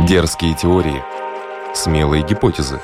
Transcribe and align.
Дерзкие 0.00 0.54
теории, 0.54 1.04
смелые 1.74 2.26
гипотезы. 2.26 2.80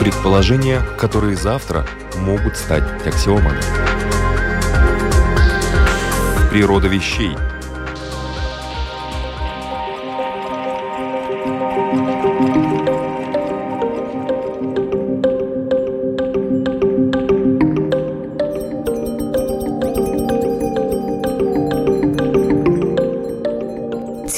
Предположения, 0.00 0.82
которые 0.98 1.36
завтра 1.36 1.86
могут 2.16 2.56
стать 2.56 2.82
аксиомами. 3.06 3.60
Природа 6.50 6.88
вещей– 6.88 7.36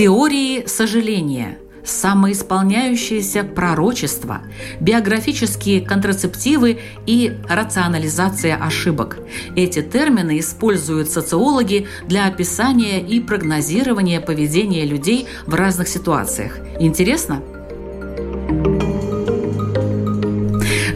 Теории 0.03 0.66
сожаления, 0.66 1.61
самоисполняющиеся 1.84 3.45
пророчества, 3.45 4.41
биографические 4.80 5.80
контрацептивы 5.80 6.80
и 7.06 7.33
рационализация 7.48 8.56
ошибок. 8.56 9.19
Эти 9.55 9.80
термины 9.80 10.41
используют 10.41 11.09
социологи 11.09 11.87
для 12.09 12.27
описания 12.27 13.01
и 13.01 13.20
прогнозирования 13.20 14.20
поведения 14.20 14.84
людей 14.84 15.28
в 15.47 15.55
разных 15.55 15.87
ситуациях. 15.87 16.59
Интересно? 16.80 17.41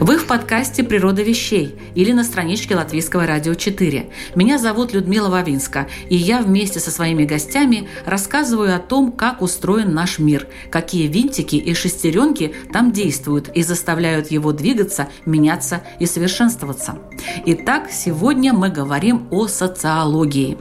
Вы 0.07 0.17
в 0.17 0.25
подкасте 0.25 0.85
«Природа 0.85 1.21
вещей» 1.21 1.75
или 1.93 2.13
на 2.13 2.23
страничке 2.23 2.77
Латвийского 2.77 3.27
радио 3.27 3.55
4. 3.55 4.09
Меня 4.35 4.57
зовут 4.57 4.93
Людмила 4.93 5.27
Вавинска, 5.27 5.89
и 6.07 6.15
я 6.15 6.41
вместе 6.41 6.79
со 6.79 6.91
своими 6.91 7.25
гостями 7.25 7.89
рассказываю 8.05 8.73
о 8.73 8.79
том, 8.79 9.11
как 9.11 9.41
устроен 9.41 9.93
наш 9.93 10.17
мир, 10.17 10.47
какие 10.71 11.07
винтики 11.07 11.57
и 11.57 11.73
шестеренки 11.73 12.55
там 12.71 12.93
действуют 12.93 13.49
и 13.49 13.63
заставляют 13.63 14.31
его 14.31 14.53
двигаться, 14.53 15.09
меняться 15.25 15.83
и 15.99 16.05
совершенствоваться. 16.05 16.99
Итак, 17.45 17.89
сегодня 17.91 18.53
мы 18.53 18.69
говорим 18.69 19.27
о 19.29 19.47
социологии. 19.47 20.57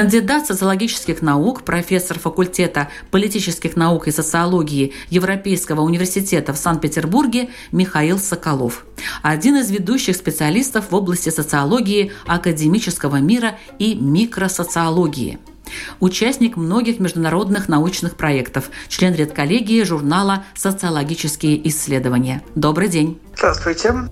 Кандидат 0.00 0.46
социологических 0.46 1.20
наук, 1.20 1.62
профессор 1.62 2.18
факультета 2.18 2.88
политических 3.10 3.76
наук 3.76 4.08
и 4.08 4.10
социологии 4.10 4.94
Европейского 5.10 5.82
университета 5.82 6.54
в 6.54 6.56
Санкт-Петербурге 6.56 7.50
Михаил 7.70 8.18
Соколов. 8.18 8.86
Один 9.20 9.56
из 9.56 9.70
ведущих 9.70 10.16
специалистов 10.16 10.90
в 10.90 10.94
области 10.94 11.28
социологии 11.28 12.12
академического 12.26 13.16
мира 13.16 13.58
и 13.78 13.94
микросоциологии. 13.94 15.38
Участник 16.00 16.56
многих 16.56 16.98
международных 16.98 17.68
научных 17.68 18.16
проектов, 18.16 18.70
член 18.88 19.12
редколлегии 19.14 19.82
журнала 19.82 20.44
«Социологические 20.54 21.68
исследования». 21.68 22.42
Добрый 22.54 22.88
день. 22.88 23.20
Здравствуйте. 23.36 24.08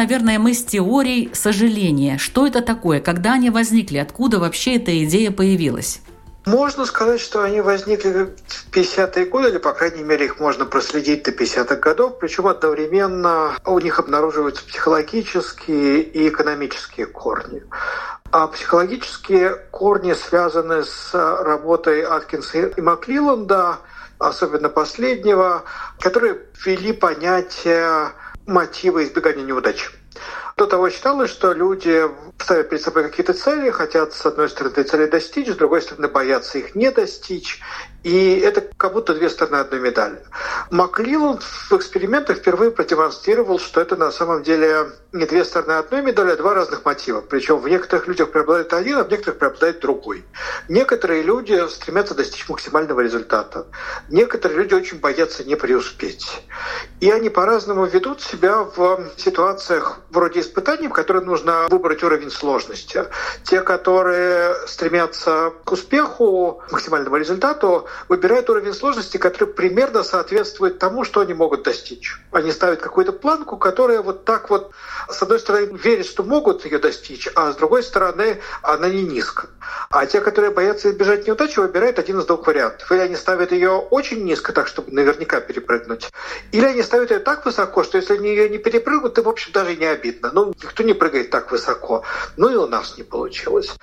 Наверное, 0.00 0.38
мы 0.38 0.54
с 0.54 0.64
теорий 0.64 1.28
сожаления. 1.34 2.16
Что 2.16 2.46
это 2.46 2.62
такое? 2.62 3.00
Когда 3.00 3.34
они 3.34 3.50
возникли? 3.50 3.98
Откуда 3.98 4.38
вообще 4.38 4.76
эта 4.76 5.04
идея 5.04 5.30
появилась? 5.30 6.00
Можно 6.46 6.86
сказать, 6.86 7.20
что 7.20 7.42
они 7.42 7.60
возникли 7.60 8.08
в 8.08 8.30
50-е 8.72 9.26
годы, 9.26 9.50
или, 9.50 9.58
по 9.58 9.74
крайней 9.74 10.02
мере, 10.02 10.24
их 10.24 10.40
можно 10.40 10.64
проследить 10.64 11.24
до 11.24 11.32
50-х 11.32 11.76
годов, 11.76 12.18
причем 12.18 12.46
одновременно 12.46 13.58
у 13.66 13.78
них 13.78 13.98
обнаруживаются 13.98 14.64
психологические 14.64 16.00
и 16.00 16.28
экономические 16.30 17.04
корни. 17.04 17.62
А 18.32 18.46
психологические 18.46 19.56
корни 19.70 20.14
связаны 20.14 20.84
с 20.84 21.10
работой 21.12 22.00
Аткинса 22.00 22.68
и 22.68 22.80
Маклиланда, 22.80 23.80
особенно 24.18 24.70
последнего, 24.70 25.64
которые 25.98 26.38
ввели 26.64 26.92
понятие 26.94 28.12
мотивы 28.46 29.04
избегания 29.04 29.44
неудач. 29.44 29.90
До 30.60 30.66
того 30.66 30.90
считалось, 30.90 31.30
что 31.30 31.54
люди 31.54 32.04
ставят 32.38 32.68
перед 32.68 32.82
собой 32.82 33.04
какие-то 33.04 33.32
цели, 33.32 33.70
хотят, 33.70 34.12
с 34.12 34.26
одной 34.26 34.50
стороны, 34.50 34.82
цели 34.82 35.06
достичь, 35.06 35.48
с 35.48 35.56
другой 35.56 35.80
стороны, 35.80 36.06
боятся 36.08 36.58
их 36.58 36.74
не 36.74 36.90
достичь. 36.90 37.62
И 38.02 38.38
это 38.38 38.62
как 38.76 38.94
будто 38.94 39.14
две 39.14 39.28
стороны 39.28 39.56
одной 39.56 39.80
медали. 39.80 40.22
Маклиланд 40.70 41.42
в 41.42 41.72
экспериментах 41.72 42.38
впервые 42.38 42.70
продемонстрировал, 42.70 43.58
что 43.58 43.80
это 43.80 43.96
на 43.96 44.10
самом 44.10 44.42
деле 44.42 44.92
не 45.12 45.26
две 45.26 45.44
стороны 45.44 45.72
одной 45.72 46.00
медали, 46.02 46.30
а 46.30 46.36
два 46.36 46.54
разных 46.54 46.84
мотива. 46.84 47.20
Причем 47.20 47.58
в 47.58 47.68
некоторых 47.68 48.06
людях 48.06 48.30
преобладает 48.30 48.72
один, 48.72 48.98
а 48.98 49.04
в 49.04 49.10
некоторых 49.10 49.38
преобладает 49.38 49.80
другой. 49.80 50.24
Некоторые 50.68 51.22
люди 51.22 51.68
стремятся 51.68 52.14
достичь 52.14 52.48
максимального 52.48 53.00
результата. 53.00 53.66
Некоторые 54.08 54.60
люди 54.62 54.74
очень 54.74 54.98
боятся 54.98 55.44
не 55.44 55.56
преуспеть. 55.56 56.42
И 57.00 57.10
они 57.10 57.28
по-разному 57.28 57.84
ведут 57.84 58.22
себя 58.22 58.62
в 58.62 59.10
ситуациях 59.16 60.00
вроде 60.10 60.40
испытаний, 60.40 60.88
в 60.88 60.92
которых 60.92 61.24
нужно 61.24 61.66
выбрать 61.68 62.02
уровень 62.02 62.30
сложности. 62.30 63.04
Те, 63.44 63.60
которые 63.60 64.54
стремятся 64.66 65.52
к 65.64 65.72
успеху, 65.72 66.62
к 66.66 66.72
максимальному 66.72 67.16
результату, 67.16 67.88
выбирают 68.08 68.50
уровень 68.50 68.74
сложности, 68.74 69.16
который 69.16 69.48
примерно 69.48 70.02
соответствует 70.02 70.78
тому, 70.78 71.04
что 71.04 71.20
они 71.20 71.34
могут 71.34 71.62
достичь. 71.62 72.20
Они 72.32 72.52
ставят 72.52 72.80
какую-то 72.80 73.12
планку, 73.12 73.56
которая 73.56 74.02
вот 74.02 74.24
так 74.24 74.50
вот, 74.50 74.72
с 75.08 75.22
одной 75.22 75.40
стороны, 75.40 75.76
верит, 75.76 76.06
что 76.06 76.22
могут 76.22 76.64
ее 76.64 76.78
достичь, 76.78 77.28
а 77.34 77.52
с 77.52 77.56
другой 77.56 77.82
стороны, 77.82 78.40
она 78.62 78.88
не 78.88 79.02
низко. 79.02 79.48
А 79.90 80.06
те, 80.06 80.20
которые 80.20 80.50
боятся 80.50 80.90
избежать 80.90 81.26
неудачи, 81.26 81.58
выбирают 81.58 81.98
один 81.98 82.18
из 82.18 82.26
двух 82.26 82.46
вариантов. 82.46 82.90
Или 82.92 83.00
они 83.00 83.16
ставят 83.16 83.52
ее 83.52 83.70
очень 83.70 84.24
низко, 84.24 84.52
так, 84.52 84.68
чтобы 84.68 84.92
наверняка 84.92 85.40
перепрыгнуть, 85.40 86.10
или 86.52 86.64
они 86.64 86.82
ставят 86.82 87.10
ее 87.10 87.18
так 87.18 87.44
высоко, 87.44 87.82
что 87.84 87.98
если 87.98 88.14
они 88.14 88.28
ее 88.28 88.48
не 88.48 88.58
перепрыгнут, 88.58 89.14
то, 89.14 89.22
в 89.22 89.28
общем, 89.28 89.52
даже 89.52 89.76
не 89.76 89.86
обидно. 89.86 90.30
Ну, 90.32 90.54
никто 90.62 90.82
не 90.82 90.94
прыгает 90.94 91.30
так 91.30 91.50
высоко. 91.50 92.04
Ну 92.36 92.48
и 92.48 92.54
у 92.54 92.66
нас 92.66 92.96
не 92.96 93.02
получилось. 93.02 93.76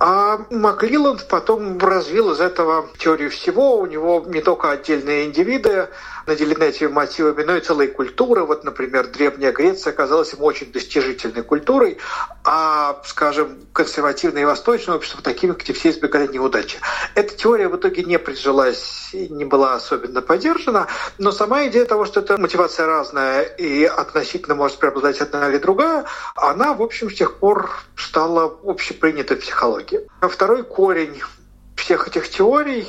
А 0.00 0.38
Маклиланд 0.50 1.26
потом 1.28 1.78
развил 1.78 2.30
из 2.32 2.40
этого 2.40 2.88
теорию 2.98 3.30
всего. 3.30 3.47
У 3.50 3.86
него 3.86 4.24
не 4.26 4.40
только 4.40 4.70
отдельные 4.70 5.26
индивиды 5.26 5.88
наделены 6.26 6.64
этими 6.64 6.88
мотивами, 6.88 7.42
но 7.42 7.56
и 7.56 7.60
целые 7.60 7.88
культуры. 7.88 8.44
Вот, 8.44 8.64
например, 8.64 9.08
Древняя 9.08 9.52
Греция 9.52 9.92
оказалась 9.92 10.32
ему 10.32 10.44
очень 10.44 10.70
достижительной 10.72 11.42
культурой, 11.42 11.98
а, 12.44 13.00
скажем, 13.04 13.58
консервативное 13.72 14.42
и 14.42 14.44
восточное 14.44 14.96
общество 14.96 15.22
такими, 15.22 15.52
где 15.52 15.72
все 15.72 15.90
избегали 15.90 16.26
неудачи. 16.28 16.78
Эта 17.14 17.34
теория 17.34 17.68
в 17.68 17.76
итоге 17.76 18.04
не 18.04 18.18
прижилась 18.18 19.10
не 19.12 19.44
была 19.44 19.74
особенно 19.74 20.20
поддержана, 20.20 20.86
но 21.16 21.32
сама 21.32 21.66
идея 21.68 21.86
того, 21.86 22.04
что 22.04 22.20
эта 22.20 22.36
мотивация 22.36 22.86
разная 22.86 23.42
и 23.42 23.84
относительно 23.84 24.54
может 24.54 24.78
преобладать 24.78 25.20
одна 25.20 25.48
или 25.48 25.58
другая, 25.58 26.04
она, 26.36 26.74
в 26.74 26.82
общем, 26.82 27.10
с 27.10 27.14
тех 27.14 27.38
пор 27.38 27.70
стала 27.96 28.58
общепринятой 28.64 29.36
в 29.36 29.40
психологии 29.40 30.06
второй 30.20 30.62
корень 30.62 31.22
всех 31.78 32.08
этих 32.08 32.28
теорий 32.28 32.86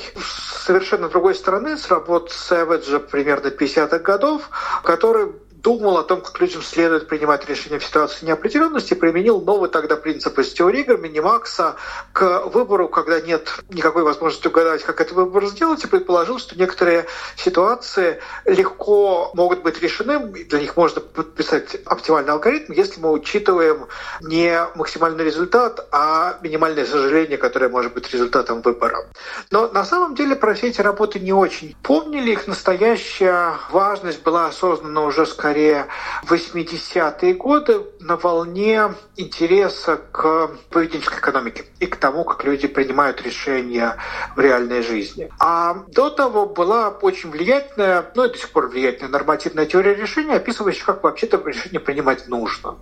совершенно 0.66 1.08
другой 1.08 1.34
стороны 1.34 1.78
с 1.78 1.88
работ 1.88 2.30
Сэвиджа 2.30 2.98
примерно 2.98 3.48
50-х 3.48 3.98
годов, 4.00 4.50
который 4.82 5.32
думал 5.62 5.98
о 5.98 6.02
том, 6.02 6.20
как 6.20 6.40
людям 6.40 6.62
следует 6.62 7.08
принимать 7.08 7.48
решения 7.48 7.78
в 7.78 7.84
ситуации 7.84 8.26
неопределенности, 8.26 8.94
применил 8.94 9.40
новый 9.40 9.68
тогда 9.68 9.96
принцип 9.96 10.38
из 10.38 10.52
теории 10.52 10.80
игр 10.80 10.98
Минимакса 10.98 11.76
к 12.12 12.46
выбору, 12.46 12.88
когда 12.88 13.20
нет 13.20 13.48
никакой 13.68 14.02
возможности 14.02 14.48
угадать, 14.48 14.82
как 14.82 15.00
этот 15.00 15.14
выбор 15.14 15.46
сделать, 15.46 15.84
и 15.84 15.86
предположил, 15.86 16.38
что 16.38 16.58
некоторые 16.58 17.06
ситуации 17.36 18.20
легко 18.44 19.30
могут 19.34 19.62
быть 19.62 19.80
решены, 19.80 20.18
для 20.20 20.60
них 20.60 20.76
можно 20.76 21.00
подписать 21.00 21.76
оптимальный 21.84 22.32
алгоритм, 22.32 22.72
если 22.72 23.00
мы 23.00 23.10
учитываем 23.12 23.86
не 24.22 24.66
максимальный 24.74 25.24
результат, 25.24 25.86
а 25.92 26.38
минимальное 26.42 26.86
сожаление, 26.86 27.38
которое 27.38 27.68
может 27.68 27.92
быть 27.92 28.10
результатом 28.12 28.62
выбора. 28.62 29.06
Но 29.50 29.68
на 29.68 29.84
самом 29.84 30.14
деле 30.14 30.36
про 30.36 30.54
все 30.54 30.68
эти 30.68 30.80
работы 30.80 31.20
не 31.20 31.32
очень 31.32 31.76
помнили, 31.82 32.32
их 32.32 32.46
настоящая 32.46 33.54
важность 33.70 34.22
была 34.22 34.46
осознана 34.46 35.04
уже, 35.04 35.26
скорее 35.26 35.49
скорее 35.50 35.88
80-е 36.28 37.34
годы 37.34 37.84
на 37.98 38.16
волне 38.16 38.94
интереса 39.16 39.96
к 39.96 40.48
поведенческой 40.70 41.18
экономике 41.18 41.64
и 41.80 41.86
к 41.86 41.96
тому, 41.96 42.22
как 42.22 42.44
люди 42.44 42.68
принимают 42.68 43.20
решения 43.22 43.96
в 44.36 44.40
реальной 44.40 44.82
жизни. 44.82 45.28
А 45.40 45.82
до 45.88 46.10
того 46.10 46.46
была 46.46 46.90
очень 46.90 47.30
влиятельная, 47.30 48.12
ну 48.14 48.26
и 48.26 48.28
до 48.28 48.38
сих 48.38 48.50
пор 48.50 48.68
влиятельная 48.68 49.10
нормативная 49.10 49.66
теория 49.66 49.96
решения, 49.96 50.36
описывающая, 50.36 50.84
как 50.84 51.02
вообще-то 51.02 51.42
решение 51.44 51.80
принимать 51.80 52.28
нужно. 52.28 52.76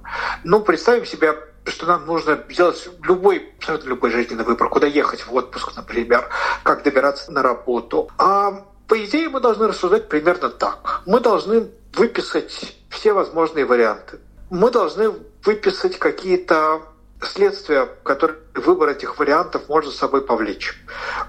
Ну, 0.44 0.60
представим 0.60 1.06
себе 1.06 1.34
что 1.64 1.84
нам 1.84 2.06
нужно 2.06 2.42
сделать 2.48 2.88
любой, 3.02 3.52
абсолютно 3.58 3.90
любой 3.90 4.10
жизненный 4.10 4.44
выбор, 4.44 4.70
куда 4.70 4.86
ехать 4.86 5.26
в 5.26 5.34
отпуск, 5.34 5.72
например, 5.76 6.30
как 6.62 6.82
добираться 6.82 7.30
на 7.30 7.42
работу. 7.42 8.08
А 8.16 8.64
по 8.88 9.04
идее 9.04 9.28
мы 9.28 9.40
должны 9.40 9.68
рассуждать 9.68 10.08
примерно 10.08 10.48
так. 10.48 11.02
Мы 11.04 11.20
должны 11.20 11.68
выписать 11.94 12.76
все 12.90 13.12
возможные 13.12 13.64
варианты. 13.64 14.19
Мы 14.50 14.70
должны 14.70 15.12
выписать 15.44 15.99
какие-то 15.99 16.82
следствия, 17.23 17.88
которые 18.02 18.38
выбор 18.55 18.90
этих 18.90 19.19
вариантов 19.19 19.69
может 19.69 19.94
собой 19.94 20.23
повлечь. 20.23 20.81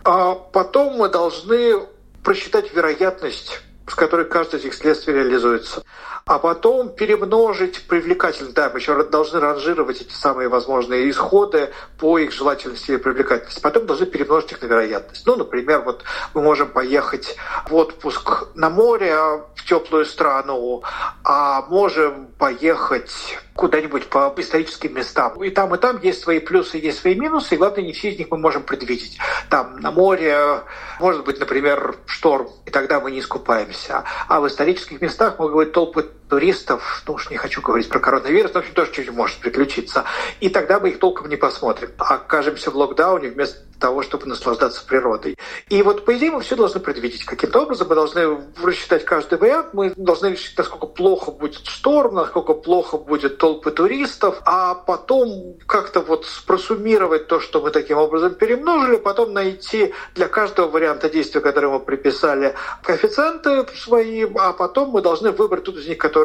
А 0.03 0.35
потом 0.35 0.95
мы 0.95 1.09
должны 1.09 1.87
просчитать 2.23 2.73
вероятность, 2.73 3.61
с 3.89 3.95
которой 3.95 4.25
каждое 4.25 4.59
из 4.59 4.65
этих 4.65 4.75
следствий 4.75 5.13
реализуется 5.13 5.83
а 6.29 6.37
потом 6.37 6.89
перемножить 6.89 7.87
привлекательность. 7.87 8.53
Да, 8.53 8.69
мы 8.69 8.77
еще 8.77 9.03
должны 9.03 9.39
ранжировать 9.39 10.01
эти 10.01 10.13
самые 10.13 10.47
возможные 10.47 11.09
исходы 11.09 11.71
по 11.97 12.19
их 12.19 12.31
желательности 12.31 12.91
и 12.91 12.97
привлекательности. 12.97 13.59
Потом 13.59 13.87
должны 13.87 14.05
перемножить 14.05 14.51
их 14.51 14.61
на 14.61 14.67
вероятность. 14.67 15.25
Ну, 15.25 15.37
например, 15.37 15.81
вот 15.81 16.03
мы 16.35 16.43
можем 16.43 16.67
поехать 16.67 17.35
в 17.67 17.73
отпуск 17.73 18.49
на 18.53 18.69
море 18.69 19.15
в 19.55 19.65
теплую 19.67 20.05
страну, 20.05 20.83
а 21.23 21.63
можем 21.63 22.27
поехать 22.37 23.39
куда-нибудь 23.59 24.07
по 24.07 24.33
историческим 24.37 24.95
местам. 24.95 25.43
И 25.43 25.49
там, 25.49 25.75
и 25.75 25.77
там 25.77 25.99
есть 26.01 26.21
свои 26.21 26.39
плюсы, 26.39 26.77
есть 26.77 26.99
свои 26.99 27.15
минусы, 27.15 27.55
и 27.55 27.57
главное, 27.57 27.83
не 27.83 27.91
все 27.91 28.11
из 28.11 28.17
них 28.17 28.27
мы 28.31 28.37
можем 28.37 28.63
предвидеть. 28.63 29.17
Там 29.49 29.75
на 29.81 29.91
море 29.91 30.61
может 30.99 31.25
быть, 31.25 31.41
например, 31.41 31.97
шторм, 32.05 32.47
и 32.65 32.71
тогда 32.71 33.01
мы 33.01 33.11
не 33.11 33.19
искупаемся. 33.19 34.05
А 34.29 34.39
в 34.39 34.47
исторических 34.47 35.01
местах 35.01 35.39
могут 35.39 35.55
быть 35.55 35.71
толпы 35.73 36.09
туристов, 36.29 37.03
ну 37.07 37.15
уж 37.15 37.29
не 37.29 37.37
хочу 37.37 37.61
говорить 37.61 37.89
про 37.89 37.99
коронавирус, 37.99 38.53
но 38.53 38.59
в 38.59 38.63
общем 38.63 38.73
тоже 38.75 38.91
чуть-чуть 38.91 39.13
может 39.13 39.37
приключиться. 39.39 40.05
И 40.39 40.49
тогда 40.49 40.79
мы 40.79 40.89
их 40.89 40.99
толком 40.99 41.27
не 41.29 41.35
посмотрим. 41.35 41.89
Окажемся 41.97 42.71
в 42.71 42.75
локдауне 42.75 43.29
вместо 43.29 43.59
того, 43.79 44.03
чтобы 44.03 44.27
наслаждаться 44.27 44.85
природой. 44.85 45.37
И 45.69 45.81
вот, 45.81 46.05
по 46.05 46.15
идее, 46.15 46.31
мы 46.31 46.41
все 46.41 46.55
должны 46.55 46.79
предвидеть. 46.79 47.25
Каким-то 47.25 47.61
образом 47.61 47.87
мы 47.87 47.95
должны 47.95 48.39
рассчитать 48.61 49.05
каждый 49.05 49.37
вариант, 49.39 49.73
мы 49.73 49.93
должны 49.95 50.27
решить, 50.27 50.57
насколько 50.57 50.85
плохо 50.85 51.31
будет 51.31 51.65
шторм, 51.65 52.15
насколько 52.15 52.53
плохо 52.53 52.97
будет 52.97 53.37
толпы 53.37 53.71
туристов, 53.71 54.41
а 54.45 54.75
потом 54.75 55.55
как-то 55.65 56.01
вот 56.01 56.27
просуммировать 56.45 57.27
то, 57.27 57.39
что 57.39 57.61
мы 57.61 57.71
таким 57.71 57.97
образом 57.97 58.35
перемножили, 58.35 58.97
потом 58.97 59.33
найти 59.33 59.93
для 60.13 60.27
каждого 60.27 60.67
варианта 60.67 61.09
действия, 61.09 61.41
который 61.41 61.69
мы 61.69 61.79
приписали, 61.79 62.55
коэффициенты 62.83 63.65
свои, 63.75 64.25
а 64.35 64.53
потом 64.53 64.89
мы 64.89 65.01
должны 65.01 65.31
выбрать 65.31 65.63
тот 65.63 65.77
из 65.77 65.87
них, 65.87 65.97
который 65.97 66.18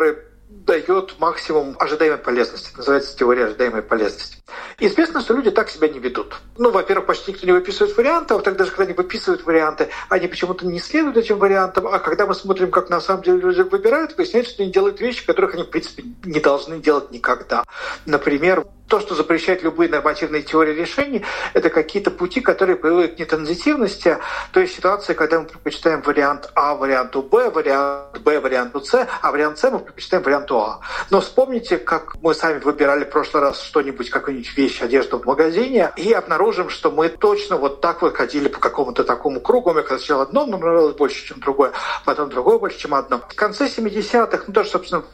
дает 0.49 1.17
максимум 1.19 1.77
ожидаемой 1.79 2.19
полезности. 2.19 2.71
Называется 2.77 3.17
теория 3.17 3.47
ожидаемой 3.47 3.83
полезности. 3.83 4.39
И 4.79 4.87
известно, 4.87 5.21
что 5.21 5.35
люди 5.35 5.51
так 5.51 5.69
себя 5.69 5.89
не 5.89 5.99
ведут. 5.99 6.37
Ну, 6.57 6.71
во-первых, 6.71 7.07
почти 7.07 7.33
никто 7.33 7.47
не 7.47 7.53
выписывает 7.53 7.97
варианты, 7.97 8.35
а 8.35 8.37
во-вторых, 8.37 8.59
даже 8.59 8.71
когда 8.71 8.85
они 8.85 8.93
выписывают 8.95 9.45
варианты, 9.45 9.89
они 10.09 10.29
почему-то 10.29 10.67
не 10.67 10.79
следуют 10.79 11.17
этим 11.17 11.39
вариантам, 11.39 11.87
а 11.87 11.99
когда 11.99 12.27
мы 12.27 12.35
смотрим, 12.35 12.71
как 12.71 12.89
на 12.89 13.01
самом 13.01 13.23
деле 13.23 13.39
люди 13.39 13.63
выбирают, 13.63 14.17
выясняется, 14.17 14.53
что 14.53 14.63
они 14.63 14.73
делают 14.73 15.01
вещи, 15.01 15.27
которых 15.27 15.55
они, 15.55 15.65
в 15.65 15.71
принципе, 15.71 16.05
не 16.25 16.41
должны 16.41 16.79
делать 16.79 17.11
никогда. 17.11 17.65
Например, 18.07 18.67
то, 18.89 19.01
что 19.01 19.15
запрещает 19.15 19.63
любые 19.63 19.89
нормативные 19.89 20.43
теории 20.43 20.75
решений, 20.75 21.25
это 21.55 21.71
какие-то 21.71 22.11
пути, 22.11 22.41
которые 22.41 22.77
приводят 22.77 23.17
к 23.17 23.19
нетранзитивности, 23.19 24.19
то 24.53 24.61
есть 24.61 24.77
ситуация, 24.77 25.15
когда 25.15 25.41
мы 25.41 25.47
предпочитаем 25.47 26.03
вариант 26.03 26.51
А 26.55 26.75
варианту 26.75 27.23
Б, 27.23 27.51
вариант 27.51 28.19
Б 28.21 28.41
варианту 28.41 28.81
С, 28.81 29.07
а 29.21 29.33
вариант 29.33 29.59
С 29.59 29.71
мы 29.71 29.79
предпочитаем 29.79 30.23
варианту 30.23 30.59
А. 30.59 30.81
Но 31.11 31.21
вспомните, 31.21 31.79
как 31.79 32.17
мы 32.23 32.35
сами 32.35 32.59
выбирали 32.59 33.05
в 33.05 33.11
прошлый 33.11 33.43
раз 33.43 33.63
что-нибудь, 33.63 34.11
какую-нибудь 34.11 34.57
вещь, 34.57 34.83
одежду 34.83 35.19
в 35.19 35.25
магазине, 35.25 35.91
и 35.97 36.13
обнаружим, 36.13 36.69
что 36.69 36.91
мы 36.91 37.09
точно 37.09 37.57
вот 37.57 37.81
так 37.81 38.03
вот 38.03 38.17
ходили 38.17 38.49
по 38.49 38.61
какому-то 38.61 39.05
такому 39.05 39.41
кругу. 39.41 39.73
Мне 39.73 39.83
сначала 39.83 40.25
одно 40.25 40.47
нравилось 40.47 40.95
больше, 40.95 41.27
чем 41.27 41.41
другое, 41.41 41.73
потом 42.05 42.29
другое 42.29 42.59
больше, 42.59 42.79
чем 42.79 42.95
одно. 42.95 43.19
В 43.19 43.35
конце 43.35 43.67
70-х, 43.67 44.45
ну 44.47 44.53
тоже, 44.53 44.71
собственно, 44.71 45.05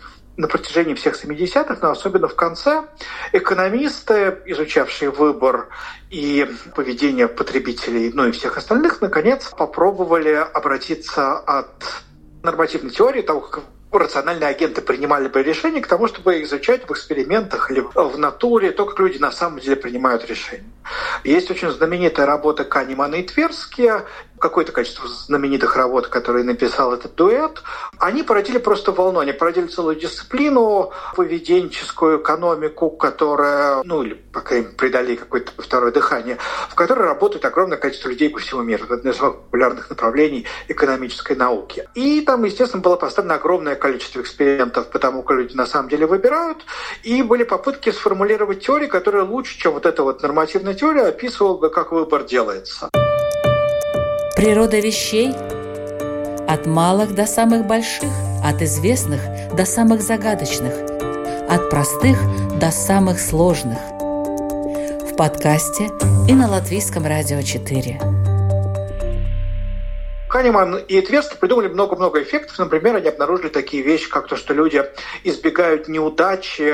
на 0.40 0.48
протяжении 0.48 0.94
всех 0.94 1.22
70-х, 1.22 1.78
но 1.82 1.90
особенно 1.90 2.28
в 2.28 2.34
конце, 2.34 2.84
экономисты, 3.32 4.38
изучавшие 4.46 5.10
выбор 5.10 5.68
и 6.10 6.50
поведение 6.74 7.28
потребителей, 7.28 8.10
ну 8.12 8.26
и 8.26 8.32
всех 8.32 8.56
остальных, 8.56 9.00
наконец 9.00 9.50
попробовали 9.56 10.32
обратиться 10.32 11.38
от 11.38 11.70
нормативной 12.42 12.90
теории, 12.90 13.22
того, 13.22 13.40
как 13.40 13.64
рациональные 13.92 14.48
агенты 14.48 14.80
принимали 14.82 15.28
бы 15.28 15.42
решения 15.42 15.80
к 15.80 15.86
тому, 15.86 16.06
чтобы 16.06 16.42
изучать 16.42 16.88
в 16.88 16.92
экспериментах 16.92 17.70
или 17.70 17.80
в 17.80 18.18
натуре 18.18 18.70
то, 18.70 18.86
как 18.86 18.98
люди 19.00 19.18
на 19.18 19.32
самом 19.32 19.58
деле 19.58 19.76
принимают 19.76 20.24
решения. 20.28 20.70
Есть 21.24 21.50
очень 21.50 21.70
знаменитая 21.70 22.26
работа 22.26 22.64
Канемана 22.64 23.16
и 23.16 23.22
Тверския 23.22 24.04
какое-то 24.40 24.72
количество 24.72 25.06
знаменитых 25.06 25.76
работ, 25.76 26.08
которые 26.08 26.44
написал 26.44 26.92
этот 26.94 27.14
дуэт, 27.14 27.62
они 27.98 28.22
породили 28.22 28.58
просто 28.58 28.90
волну, 28.90 29.20
они 29.20 29.32
породили 29.32 29.66
целую 29.66 29.96
дисциплину, 29.96 30.92
поведенческую 31.14 32.22
экономику, 32.22 32.90
которая, 32.90 33.82
ну 33.84 34.02
или, 34.02 34.14
по 34.14 34.40
крайней 34.40 34.66
мере, 34.66 34.76
придали 34.76 35.16
какое-то 35.16 35.52
второе 35.58 35.92
дыхание, 35.92 36.38
в 36.70 36.74
которой 36.74 37.02
работает 37.02 37.44
огромное 37.44 37.76
количество 37.76 38.08
людей 38.08 38.30
по 38.30 38.38
всему 38.38 38.62
миру. 38.62 38.84
Это 38.84 38.94
одно 38.94 39.10
из 39.10 39.16
самых 39.16 39.36
популярных 39.36 39.90
направлений 39.90 40.46
экономической 40.68 41.36
науки. 41.36 41.88
И 41.94 42.22
там, 42.22 42.44
естественно, 42.44 42.82
было 42.82 42.96
поставлено 42.96 43.34
огромное 43.34 43.74
количество 43.74 44.20
экспериментов 44.22 44.88
по 44.88 44.98
тому, 44.98 45.22
как 45.22 45.36
люди 45.36 45.54
на 45.54 45.66
самом 45.66 45.90
деле 45.90 46.06
выбирают, 46.06 46.64
и 47.02 47.22
были 47.22 47.44
попытки 47.44 47.90
сформулировать 47.90 48.64
теории, 48.64 48.86
которые 48.86 49.24
лучше, 49.24 49.58
чем 49.58 49.72
вот 49.74 49.84
эта 49.84 50.02
вот 50.02 50.22
нормативная 50.22 50.74
теория, 50.74 51.02
описывала 51.02 51.58
бы, 51.58 51.68
как 51.68 51.92
выбор 51.92 52.24
делается. 52.24 52.88
Природа 54.40 54.78
вещей 54.78 55.34
от 56.48 56.64
малых 56.64 57.14
до 57.14 57.26
самых 57.26 57.66
больших, 57.66 58.08
от 58.42 58.62
известных 58.62 59.20
до 59.54 59.66
самых 59.66 60.00
загадочных, 60.00 60.72
от 61.46 61.68
простых 61.68 62.16
до 62.58 62.70
самых 62.70 63.20
сложных. 63.20 63.76
В 63.76 65.14
подкасте 65.14 65.90
и 66.26 66.32
на 66.32 66.48
Латвийском 66.48 67.04
радио 67.04 67.42
4. 67.42 68.00
Канеман 70.30 70.76
и 70.76 71.00
Тверски 71.02 71.36
придумали 71.36 71.68
много-много 71.68 72.22
эффектов. 72.22 72.58
Например, 72.58 72.96
они 72.96 73.08
обнаружили 73.08 73.48
такие 73.48 73.82
вещи, 73.82 74.08
как 74.08 74.26
то, 74.26 74.36
что 74.36 74.54
люди 74.54 74.82
избегают 75.22 75.86
неудачи, 75.86 76.72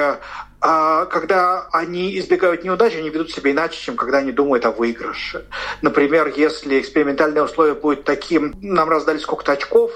когда 0.61 1.69
они 1.73 2.19
избегают 2.19 2.64
неудачи, 2.64 2.97
они 2.97 3.11
ведут 3.11 3.31
себя 3.31 3.53
иначе, 3.53 3.79
чем 3.79 3.97
когда 3.97 4.19
они 4.19 4.32
думают 4.32 4.64
о 4.66 4.73
выигрыше. 4.73 5.45
Например, 5.83 6.33
если 6.35 6.81
экспериментальное 6.81 7.42
условие 7.42 7.75
будет 7.75 8.04
таким, 8.04 8.54
нам 8.61 8.88
раздали 8.88 9.19
сколько-то 9.19 9.52
очков, 9.52 9.92